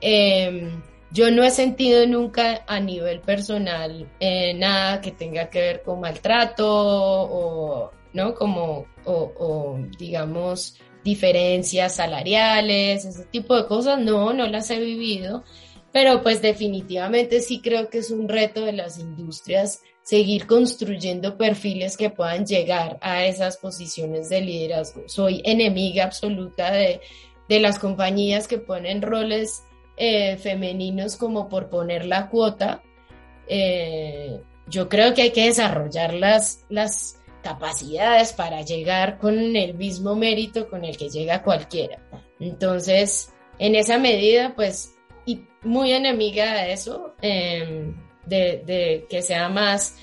[0.00, 5.82] Em, yo no he sentido nunca a nivel personal eh, nada que tenga que ver
[5.82, 8.34] con maltrato o, ¿no?
[8.34, 13.98] Como, o digamos, diferencias salariales, ese tipo de cosas.
[13.98, 15.44] No, no las he vivido
[15.92, 21.96] pero pues definitivamente sí creo que es un reto de las industrias seguir construyendo perfiles
[21.96, 25.08] que puedan llegar a esas posiciones de liderazgo.
[25.08, 27.00] Soy enemiga absoluta de,
[27.48, 29.64] las compañías que ponen roles
[29.98, 32.82] eh, femeninos como por poner la cuota.
[33.48, 40.14] Eh, yo creo que hay que desarrollar las, las capacidades para llegar con el mismo
[40.14, 41.98] mérito con el que llega cualquiera.
[42.38, 44.94] Entonces, en esa medida, pues
[45.26, 47.94] y muy enemiga de eso, em,
[48.26, 49.96] de, que sea más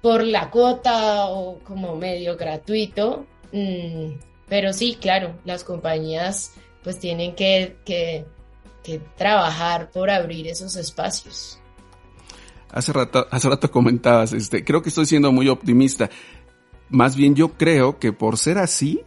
[0.00, 3.26] por la cuota o como medio gratuito.
[3.52, 4.18] Mm,
[4.48, 8.26] pero sí, claro, las compañías pues tienen que, que,
[9.16, 11.58] trabajar por abrir esos espacios.
[12.70, 16.08] Hace rato, hace rato comentabas, este, creo que estoy siendo muy optimista.
[16.88, 19.02] Más bien yo creo que por ser así,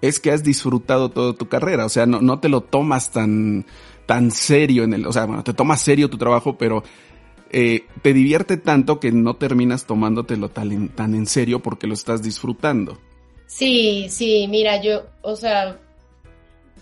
[0.00, 1.84] es que has disfrutado toda tu carrera.
[1.84, 3.66] O sea, no, no te lo tomas tan,
[4.06, 6.82] tan serio en el, o sea, bueno, te tomas serio tu trabajo, pero
[7.50, 12.22] eh, te divierte tanto que no terminas tomándotelo tan, tan en serio porque lo estás
[12.22, 12.98] disfrutando.
[13.46, 15.78] Sí, sí, mira, yo, o sea,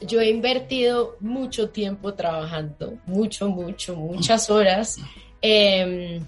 [0.07, 4.99] yo he invertido mucho tiempo trabajando, mucho, mucho, muchas horas,
[5.41, 6.25] em,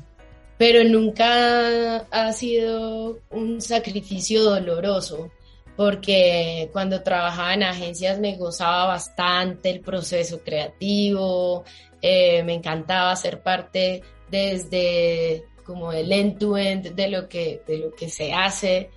[0.58, 5.30] pero nunca ha sido un sacrificio doloroso
[5.76, 11.64] porque cuando trabajaba en agencias me gozaba bastante el proceso creativo,
[12.00, 18.08] eh, me encantaba ser parte desde como el end-to-end de, lo que, de lo que
[18.08, 18.90] se hace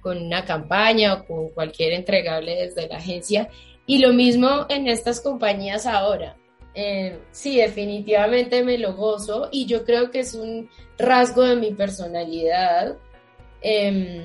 [0.00, 3.48] con una campaña o con cualquier entregable desde la agencia.
[3.86, 6.36] Y lo mismo en estas compañías ahora.
[6.74, 10.68] Eh, sí, definitivamente me lo gozo y yo creo que es un
[10.98, 12.96] rasgo de mi personalidad.
[13.62, 14.24] Em,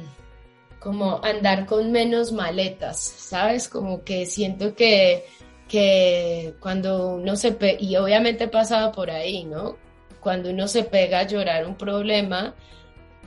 [0.82, 3.70] como andar con menos maletas, ¿sabes?
[3.70, 5.26] Como que siento que,
[5.70, 9.78] que cuando uno se pega, y obviamente he pasado por ahí, ¿no?
[10.20, 12.55] Cuando uno se pega a llorar un problema,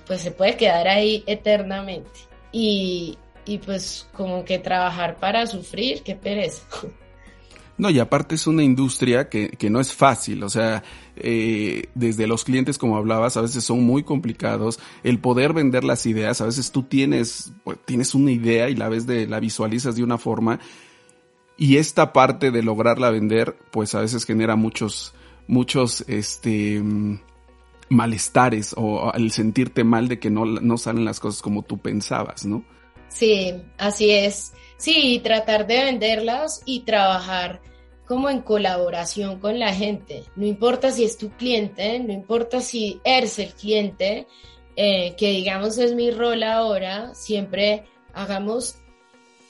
[0.07, 2.11] pues se puede quedar ahí eternamente.
[2.51, 6.63] Y, y pues como que trabajar para sufrir, qué pereza.
[7.77, 10.85] No, y aparte es una industria que, que no es fácil, o sea,
[11.17, 14.79] eh, desde los clientes, como hablabas, a veces son muy complicados.
[15.03, 18.89] El poder vender las ideas, a veces tú tienes, pues, tienes una idea y la
[18.89, 20.61] ves de, la visualizas de una forma,
[21.57, 25.13] y esta parte de lograrla vender, pues a veces genera muchos,
[25.49, 26.81] muchos, este,
[27.89, 32.47] malestares o el sentirte mal de que no, no salen las cosas como tú pensabas,
[32.47, 32.65] ¿no?
[33.15, 34.53] Sí, así es.
[34.77, 37.63] Sí, tratar de venderlas y trabajar
[38.07, 40.25] como en colaboración con la gente.
[40.35, 44.27] No importa si es tu cliente, no importa si eres el cliente,
[44.75, 48.79] eh, que digamos es mi rol ahora, siempre hagamos,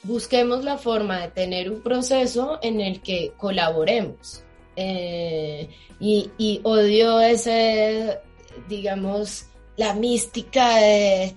[0.03, 4.45] busquemos la forma de tener un proceso en el que colaboremos.
[4.77, 8.21] Eh, y, y odio ese,
[8.69, 9.47] digamos,
[9.79, 11.35] la mística de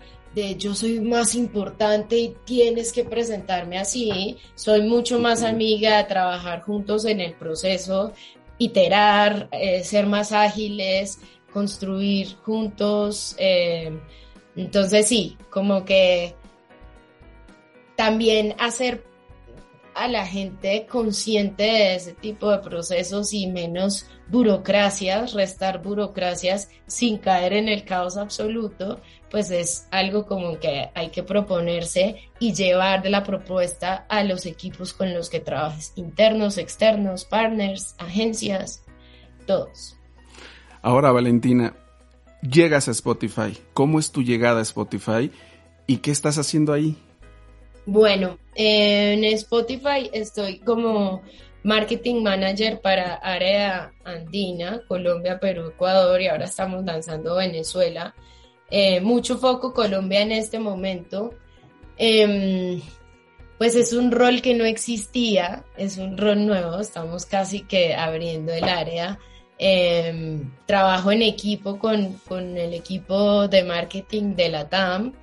[0.57, 4.37] yo soy más importante y tienes que presentarme así.
[4.55, 8.13] Soy mucho más amiga de trabajar juntos en el proceso,
[8.57, 11.19] iterar, eh, ser más ágiles,
[11.51, 13.35] construir juntos.
[13.39, 13.99] Eh,
[14.55, 16.35] entonces sí, como que
[17.95, 19.03] también hacer
[19.97, 27.17] a la gente consciente de ese tipo de procesos y menos burocracias, restar burocracias sin
[27.17, 33.01] caer en el caos absoluto, pues es algo como que hay que proponerse y llevar
[33.01, 38.83] de la propuesta a los equipos con los que trabajes, internos, externos, partners, agencias.
[39.47, 39.97] todos.
[40.81, 41.73] Ahora, Valentina,
[42.41, 43.57] llegas a Spotify.
[43.73, 45.31] ¿Cómo es tu llegada a Spotify
[45.87, 46.97] y qué estás haciendo ahí?
[47.87, 51.21] Bueno, en Spotify estoy como
[51.63, 58.13] marketing manager para área andina, Colombia, Perú, Ecuador y ahora estamos lanzando Venezuela.
[58.69, 61.33] Eh, mucho foco Colombia en este momento.
[61.97, 62.81] Em,
[63.57, 68.51] pues es un rol que no existía, es un rol nuevo, estamos casi que abriendo
[68.51, 69.17] el área.
[69.57, 75.13] Em, trabajo en equipo con, con, el equipo de marketing de la TAM.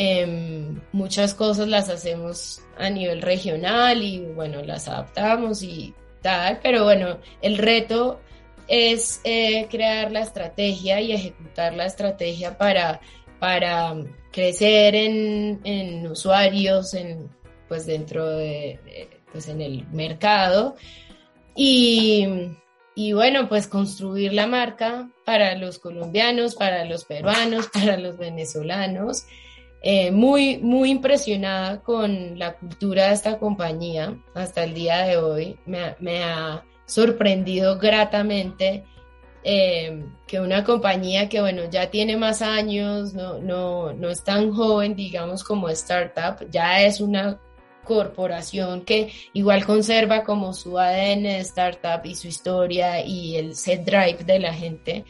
[0.00, 5.92] Em, muchas cosas las hacemos a nivel regional y bueno, las adaptamos y
[6.22, 8.20] tal, pero bueno, el reto
[8.68, 13.00] es eh, crear la estrategia y ejecutar la estrategia para,
[13.40, 13.96] para
[14.30, 17.28] crecer en, en usuarios, en,
[17.66, 18.78] pues dentro de,
[19.32, 20.76] pues en el mercado
[21.56, 22.24] y,
[22.94, 29.26] y bueno, pues construir la marca para los colombianos, para los peruanos, para los venezolanos.
[29.80, 35.58] Eh, muy, muy impresionada con la cultura de esta compañía hasta el día de hoy.
[35.66, 38.84] Me, me ha sorprendido gratamente
[39.44, 44.52] eh, que una compañía que, bueno, ya tiene más años, no, no, no es tan
[44.52, 47.40] joven, digamos, como startup, ya es una
[47.84, 53.84] corporación que igual conserva como su ADN de startup y su historia y el set
[53.84, 55.04] drive de la gente,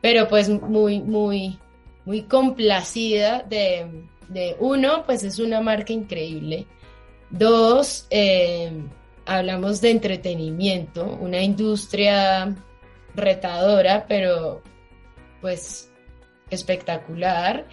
[0.00, 1.58] pero pues muy, muy,
[2.06, 6.66] muy complacida de, de uno, pues es una marca increíble.
[7.28, 8.70] Dos, eh,
[9.26, 12.54] hablamos de entretenimiento, una industria
[13.14, 14.62] retadora, pero
[15.40, 15.90] pues
[16.48, 17.66] espectacular.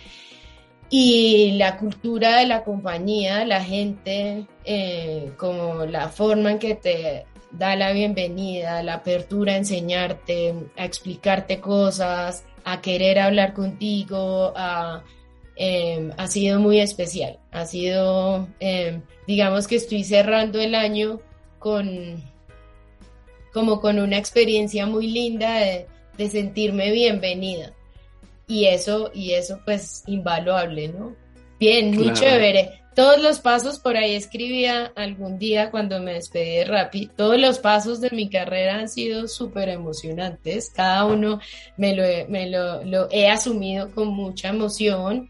[0.89, 7.25] Y la cultura de la compañía, la gente, eh, como la forma en que te
[7.51, 14.53] da la bienvenida, la apertura a enseñarte, a explicarte cosas, a querer hablar contigo,
[15.55, 17.39] em, ha sido muy especial.
[17.51, 21.19] Ha sido, em, digamos que estoy cerrando el año
[21.59, 22.23] con
[23.53, 25.87] como con una experiencia muy linda de,
[26.29, 27.71] sentirme bienvenida.
[28.47, 31.15] Y eso, y eso pues invaluable, ¿no?
[31.59, 32.82] Bien, muy chévere.
[32.95, 37.57] Todos los pasos, por ahí escribía algún día cuando me despedí de Rappi, todos los
[37.57, 40.69] pasos de mi carrera han sido súper emocionantes.
[40.69, 41.39] Cada uno
[41.77, 45.29] me lo, he asumido con mucha emoción.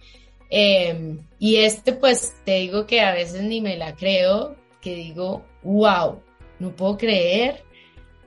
[0.49, 5.45] Em, y este, pues te digo que a veces ni me la creo, que digo,
[5.64, 6.22] wow,
[6.59, 7.64] no puedo creer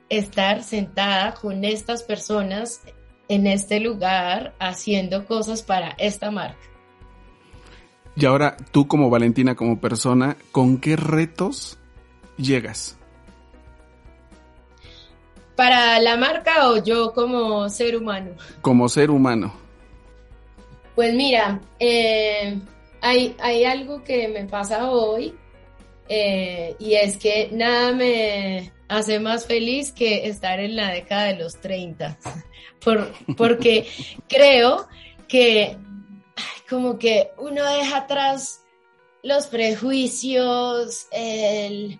[0.09, 2.81] estar sentada con estas personas
[3.27, 6.66] en este lugar haciendo cosas para esta marca.
[8.19, 11.77] Y ahora tú como Valentina, como persona, ¿con qué retos
[12.35, 12.97] llegas?
[15.55, 18.31] ¿Para la marca o yo como ser humano?
[18.61, 19.53] Como ser humano.
[20.95, 22.59] Pues mira, eh,
[23.01, 25.35] hay, hay, algo que me pasa hoy
[26.09, 31.37] eh, y es que nada me hace más feliz que estar en la década de
[31.37, 32.17] los 30,
[32.83, 33.87] Por, porque
[34.27, 34.87] creo
[35.27, 35.77] que
[36.69, 38.63] como que uno deja atrás
[39.23, 41.97] los prejuicios, eh,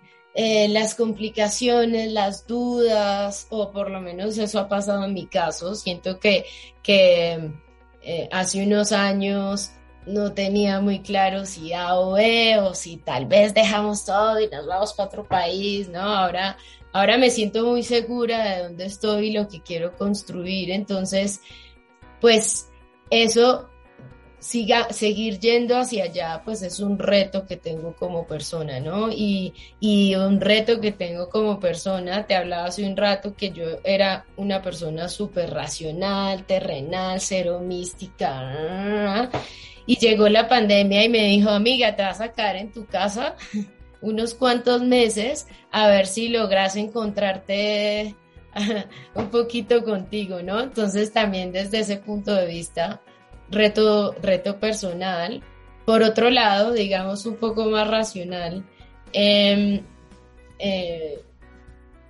[0.68, 5.74] las complicaciones, las dudas, o por lo menos eso ha pasado en mi caso.
[5.74, 6.44] Siento que,
[6.82, 7.50] que
[8.02, 9.72] eh, hace unos años
[10.06, 14.48] no tenía muy claro si A o B o si tal vez dejamos todo y
[14.48, 16.00] nos vamos para otro país, ¿no?
[16.00, 16.56] Ahora,
[16.92, 21.40] ahora me siento muy segura de dónde estoy y lo que quiero construir, entonces,
[22.20, 22.68] pues
[23.10, 23.67] eso
[24.38, 29.10] siga, seguir yendo hacia allá, pues es un reto que tengo como persona, ¿no?
[29.10, 33.64] Y, y un reto que tengo como persona, te hablaba hace un rato que yo
[33.84, 39.30] era una persona súper racional, terrenal, cero mística,
[39.86, 43.36] y llegó la pandemia y me dijo, amiga, te vas a quedar en tu casa
[44.00, 48.14] unos cuantos meses a ver si logras encontrarte
[49.14, 50.60] un poquito contigo, ¿no?
[50.60, 53.00] Entonces también desde ese punto de vista,
[53.50, 55.42] reto, reto personal.
[55.84, 58.64] Por otro lado, digamos un poco más racional,
[59.12, 59.82] em,
[60.58, 61.20] eh,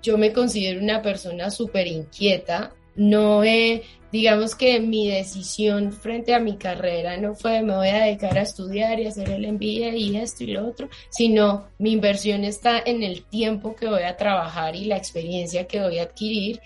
[0.03, 6.41] yo me considero una persona súper inquieta, no he digamos que mi decisión frente a
[6.41, 10.16] mi carrera no fue me voy a dedicar a estudiar y hacer el MBA y
[10.16, 14.74] esto y lo otro, sino mi inversión está en el tiempo que voy a trabajar
[14.76, 16.61] y la experiencia que voy a adquirir,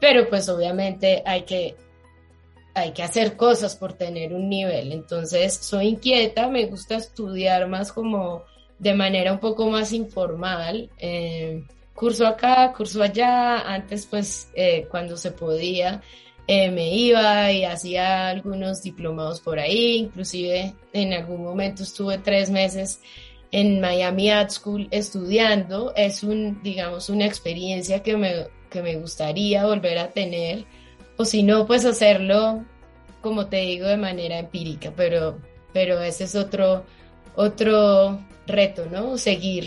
[0.00, 1.76] pero pues obviamente hay que
[2.80, 4.92] hay que hacer cosas por tener un nivel.
[4.92, 8.44] Entonces, soy inquieta, me gusta estudiar más como
[8.78, 10.90] de manera un poco más informal.
[10.98, 11.64] Eh,
[11.94, 16.00] curso acá, curso allá, antes pues eh, cuando se podía
[16.50, 22.48] eh, me iba y hacía algunos diplomados por ahí, inclusive en algún momento estuve tres
[22.50, 23.02] meses
[23.50, 29.66] en Miami Art School estudiando, es un, digamos, una experiencia que me, que me gustaría
[29.66, 30.64] volver a tener,
[31.18, 32.64] o si no, pues hacerlo,
[33.20, 35.38] como te digo, de manera empírica, pero,
[35.72, 36.84] pero ese es otro,
[37.34, 39.18] otro reto, ¿no?
[39.18, 39.66] Seguir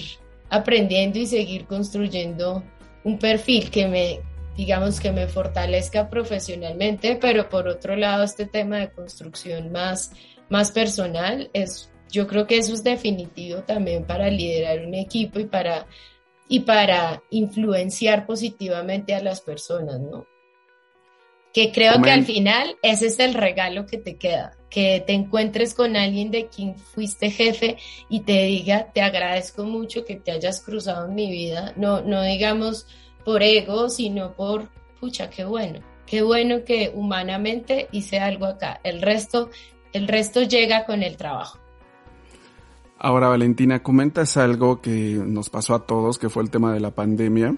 [0.50, 2.64] aprendiendo y seguir construyendo
[3.04, 4.22] un perfil que me,
[4.56, 10.14] digamos, que me fortalezca profesionalmente, pero por otro lado, este tema de construcción más,
[10.50, 15.46] más personal es yo creo que eso es definitivo también para liderar un equipo y
[15.46, 15.88] para,
[16.48, 20.28] y para influenciar positivamente a las personas, ¿no?
[21.54, 25.74] Que creo que al final ese es el regalo que te queda, que te encuentres
[25.74, 27.78] con alguien de quien fuiste jefe
[28.10, 32.24] y te diga, te agradezco mucho que te hayas cruzado en mi vida, no, no
[32.24, 32.88] digamos
[33.26, 39.02] por ego, sino por, pucha, qué bueno, qué bueno que humanamente hice algo acá, el
[39.02, 39.50] resto,
[39.92, 41.60] el resto llega con el trabajo.
[42.98, 44.92] Ahora, Valentina, comentas algo que
[45.26, 47.56] nos pasó a todos, que fue el tema de la pandemia,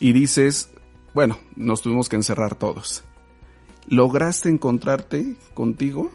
[0.00, 0.72] y dices,
[1.12, 3.04] bueno, nos tuvimos que encerrar todos.
[3.86, 6.10] ¿Lograste encontrarte contigo?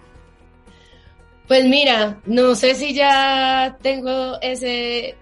[1.48, 5.16] Pues mira, no sé si ya tengo ese,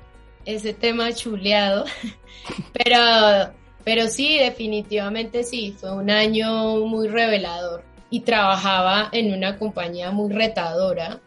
[0.46, 1.86] ese tema chuleado,
[2.74, 10.12] pero, pero sí, definitivamente sí, fue un año muy revelador y trabajaba en una compañía
[10.12, 11.22] muy retadora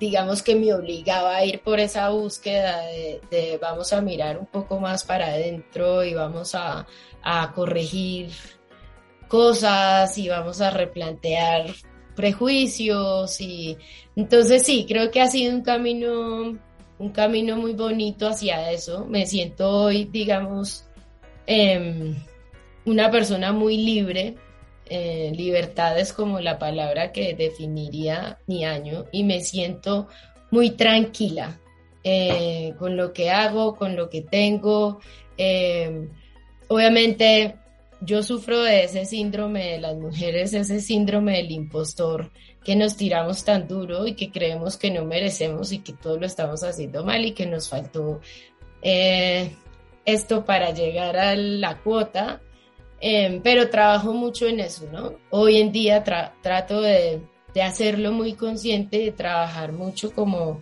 [0.00, 4.80] digamos que me obligaba a ir por esa búsqueda de, vamos a mirar un poco
[4.80, 6.86] más para adentro y vamos a,
[7.54, 8.30] corregir
[9.30, 11.66] cosas y vamos a replantear
[12.16, 13.78] prejuicios y
[14.16, 16.58] entonces sí, creo que ha sido un camino,
[16.98, 19.06] un camino muy bonito hacia eso.
[19.06, 20.84] Me siento hoy, digamos,
[21.46, 22.16] em,
[22.84, 24.36] una persona muy libre
[24.92, 30.08] eh, libertad es como la palabra que definiría mi año y me siento
[30.50, 31.60] muy tranquila
[32.02, 34.98] eh, con lo que hago, con lo que tengo.
[35.38, 36.08] Eh,
[36.66, 37.54] obviamente
[38.00, 42.30] yo sufro de ese síndrome de las mujeres, ese síndrome del impostor
[42.64, 46.26] que nos tiramos tan duro y que creemos que no merecemos y que todo lo
[46.26, 48.20] estamos haciendo mal y que nos faltó
[48.82, 52.40] esto para llegar a la cuota
[53.00, 55.14] Em, pero trabajo mucho en eso, ¿no?
[55.30, 57.22] Hoy en día trato de,
[57.54, 60.60] de, hacerlo muy consciente, de trabajar mucho como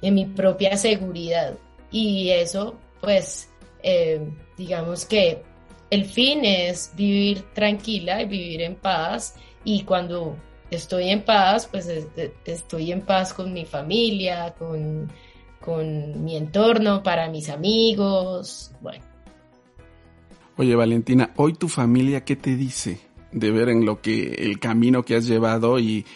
[0.00, 1.58] en mi propia seguridad.
[1.90, 3.50] Y eso, pues,
[3.82, 5.42] em, digamos que
[5.92, 9.34] el fin es vivir tranquila y vivir en paz.
[9.62, 10.38] Y cuando
[10.70, 11.86] estoy en paz, pues
[12.46, 15.12] estoy en paz con mi familia, con,
[15.60, 19.04] con mi entorno, para mis amigos, bueno
[20.56, 22.98] Oye, Valentina, hoy tu familia, ¿qué te dice
[23.30, 26.06] de ver en lo que, el camino que has llevado y,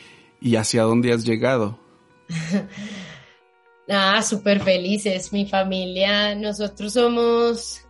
[0.56, 1.78] hacia dónde has llegado?
[3.88, 5.32] Ah, súper felices.
[5.32, 7.85] Mi familia, nosotros somos,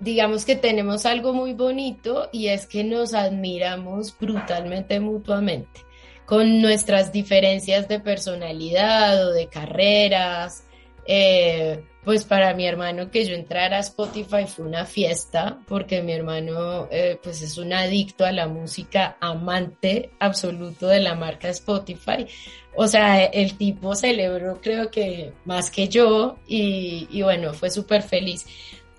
[0.00, 5.80] digamos que tenemos algo muy bonito y es que nos admiramos brutalmente mutuamente,
[6.26, 10.64] con nuestras diferencias de personalidad o de carreras.
[11.06, 16.12] Eh, pues para mi hermano que yo entrara a Spotify fue una fiesta, porque mi
[16.12, 22.26] hermano eh, pues es un adicto a la música, amante absoluto de la marca Spotify.
[22.74, 28.02] O sea, el tipo celebró creo que más que yo y, y bueno, fue súper
[28.02, 28.46] feliz.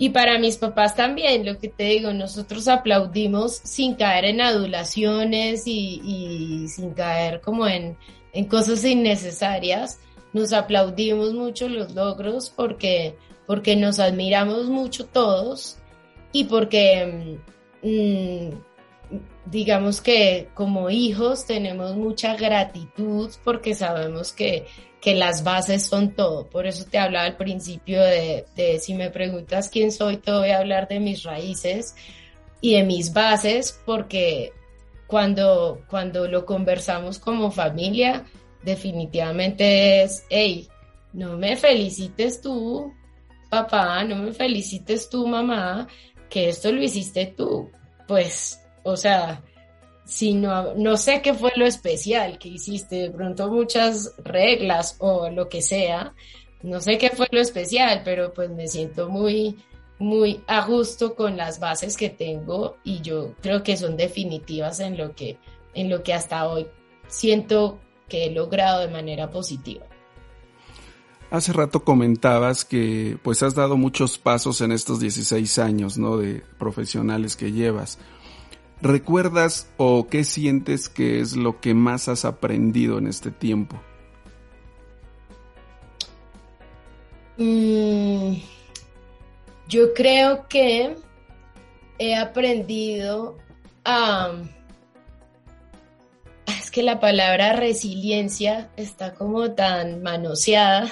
[0.01, 5.63] Y para mis papás también, lo que te digo, nosotros aplaudimos sin caer en adulaciones
[5.65, 7.97] y, sin caer como en,
[8.31, 9.99] en cosas innecesarias.
[10.31, 15.79] Nos aplaudimos mucho los logros porque, porque nos admiramos mucho todos
[16.31, 17.37] y porque
[17.83, 24.65] mm, digamos que como hijos tenemos mucha gratitud porque sabemos que,
[25.01, 26.47] que, las bases son todo.
[26.49, 28.45] Por eso te hablaba al principio de,
[28.79, 31.95] si me preguntas quién soy, te voy a hablar de mis raíces
[32.61, 34.53] y de mis bases porque
[35.07, 38.25] cuando, cuando lo conversamos como familia,
[38.63, 40.67] definitivamente es, hey,
[41.13, 42.93] no me felicites tú,
[43.49, 45.87] papá, no me felicites tú, mamá,
[46.29, 47.71] que esto lo hiciste tú.
[48.07, 49.43] Pues, o sea,
[50.09, 55.29] si no, no sé qué fue lo especial que hiciste, de pronto muchas reglas o
[55.29, 56.15] lo que sea,
[56.63, 59.57] no sé qué fue lo especial, pero pues me siento muy,
[59.99, 64.97] muy a gusto con las bases que tengo y yo creo que son definitivas en
[64.97, 65.37] lo que,
[65.75, 66.65] en lo que hasta hoy
[67.07, 69.85] siento que he logrado de manera positiva.
[71.29, 76.17] Hace rato comentabas que pues has dado muchos pasos en estos 16 años, ¿no?
[76.17, 77.99] De profesionales que llevas.
[78.81, 83.81] ¿Recuerdas o qué sientes que es lo que más has aprendido en este tiempo?
[87.37, 88.35] Mm,
[89.67, 90.95] yo creo que
[91.97, 93.37] he aprendido
[93.83, 94.31] a...
[96.47, 100.91] Es que la palabra resiliencia está como tan manoseada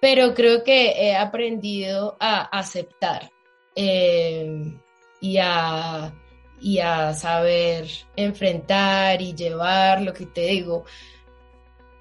[0.00, 3.30] pero creo que he aprendido a aceptar
[3.74, 4.72] eh,
[5.20, 6.12] y, a,
[6.60, 10.84] y, a, saber enfrentar y llevar lo que te digo.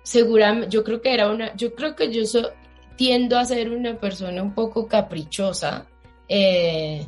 [0.04, 2.24] Seguramente, yo creo que era una, yo creo que yo
[2.96, 5.88] tiendo a ser una persona un poco caprichosa,
[6.28, 7.06] eh,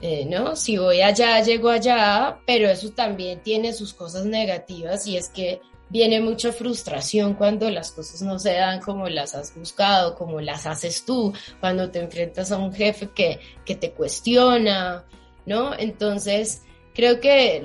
[0.00, 0.56] eh, ¿no?
[0.56, 5.60] Si voy allá, llego allá, pero eso también tiene sus cosas negativas y es que
[5.88, 10.66] viene mucha frustración cuando las cosas no se dan como las has buscado, como las
[10.66, 15.04] haces tú, cuando te enfrentas a un jefe que, que te cuestiona,
[15.46, 15.72] ¿no?
[15.78, 16.62] Entonces,
[16.96, 17.62] creo que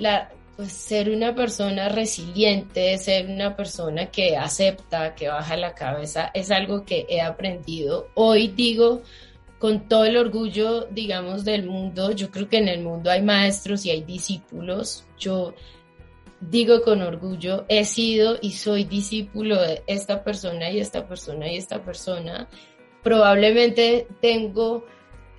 [0.58, 6.52] pues, ser una persona resiliente, ser una persona que acepta, que baja la cabeza, es
[6.52, 8.10] algo que he aprendido.
[8.14, 9.02] Hoy digo,
[9.58, 13.86] con todo el orgullo, digamos, del mundo, yo creo que en el mundo hay maestros
[13.86, 15.06] y hay discípulos.
[15.18, 15.56] Yo
[16.42, 21.56] digo con orgullo, he sido y soy discípulo de esta persona y esta persona y
[21.56, 22.50] esta persona,
[23.02, 24.86] probablemente tengo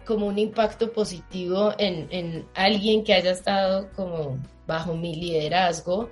[0.05, 6.11] como un impacto positivo en, alguien que haya estado como bajo mi liderazgo,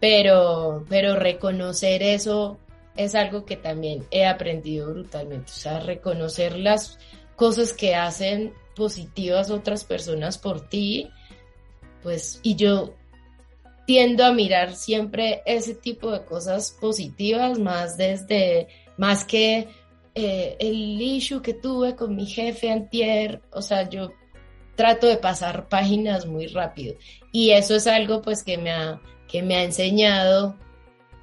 [0.00, 2.58] pero, pero reconocer eso
[2.96, 6.98] es algo que también he aprendido brutalmente, o sea, reconocer las
[7.36, 11.08] cosas que hacen positivas otras personas por ti,
[12.02, 12.94] pues, y yo
[13.86, 19.68] tiendo a mirar siempre ese tipo de cosas positivas, más desde, más que
[20.14, 24.12] eh, el issue que tuve con mi jefe antier, o sea, yo
[24.74, 26.96] trato de pasar páginas muy rápido
[27.30, 30.56] y eso es algo pues que me ha, que me ha enseñado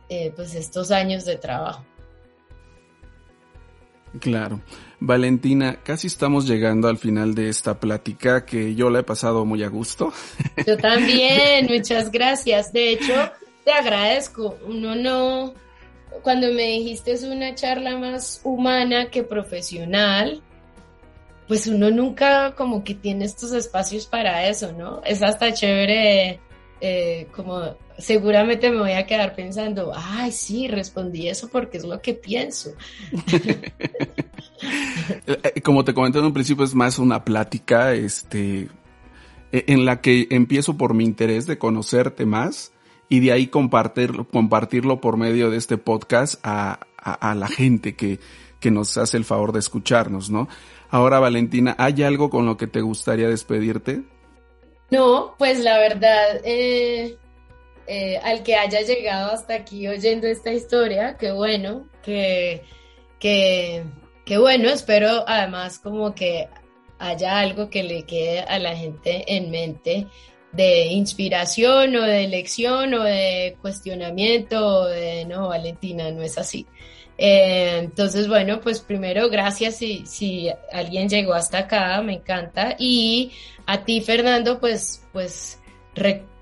[0.09, 1.85] eh, pues estos años de trabajo.
[4.19, 4.61] Claro.
[4.99, 9.63] Valentina, casi estamos llegando al final de esta plática que yo la he pasado muy
[9.63, 10.11] a gusto.
[10.65, 12.73] Yo también, muchas gracias.
[12.73, 13.13] De hecho,
[13.63, 14.57] te agradezco.
[14.65, 15.53] Uno no,
[16.23, 20.41] cuando me dijiste es una charla más humana que profesional,
[21.47, 25.01] pues uno nunca como que tiene estos espacios para eso, ¿no?
[25.03, 26.39] Es hasta chévere
[26.81, 32.01] eh, como seguramente me voy a quedar pensando, ay, sí, respondí eso porque es lo
[32.01, 32.71] que pienso.
[35.25, 38.67] Eh, como te comenté en un principio, es más una plática, este,
[39.53, 42.73] e, en la que empiezo por mi interés de conocerte más
[43.09, 48.19] y de ahí compartirlo, compartirlo por medio de este podcast a, a, la gente que,
[48.59, 50.47] que nos hace el favor de escucharnos, ¿no?
[50.89, 54.03] Ahora, Valentina, ¿hay algo con lo que te gustaría despedirte?
[54.91, 57.17] No, pues la verdad, eh,
[57.87, 62.63] eh, al que haya llegado hasta aquí oyendo esta historia, qué bueno, que,
[63.19, 63.83] que,
[64.37, 66.47] bueno, espero además como que
[66.97, 70.07] haya algo que le quede a la gente en mente
[70.51, 76.65] de inspiración o de lección o de cuestionamiento o de no, Valentina, no es así.
[77.17, 82.75] Eh, entonces, bueno, pues primero, gracias si, si alguien llegó hasta acá, me encanta.
[82.79, 83.31] Y
[83.65, 85.59] a ti, Fernando, pues, pues,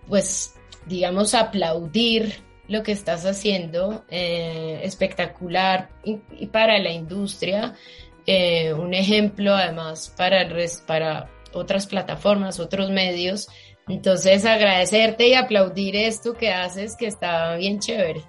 [0.08, 0.53] pues,
[0.86, 2.36] digamos, aplaudir
[2.68, 7.74] lo que estás haciendo, eh, espectacular y, para la industria,
[8.26, 10.47] eh, un ejemplo además para,
[10.86, 13.47] para otras plataformas, otros medios.
[13.88, 18.23] Entonces, agradecerte y aplaudir esto que haces, que está bien chévere.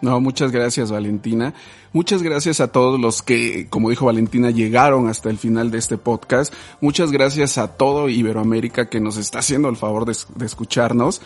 [0.00, 1.54] No, muchas gracias Valentina.
[1.92, 5.96] Muchas gracias a todos los que, como dijo Valentina, llegaron hasta el final de este
[5.96, 6.52] podcast.
[6.80, 11.22] Muchas gracias a todo Iberoamérica que nos está haciendo el favor de, de escucharnos.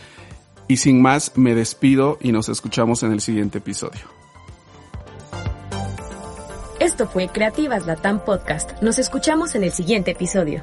[0.69, 4.03] Y sin más, me despido y nos escuchamos en el siguiente episodio.
[6.79, 8.81] Esto fue Creativas Latam Podcast.
[8.83, 10.63] Nos escuchamos en el siguiente episodio.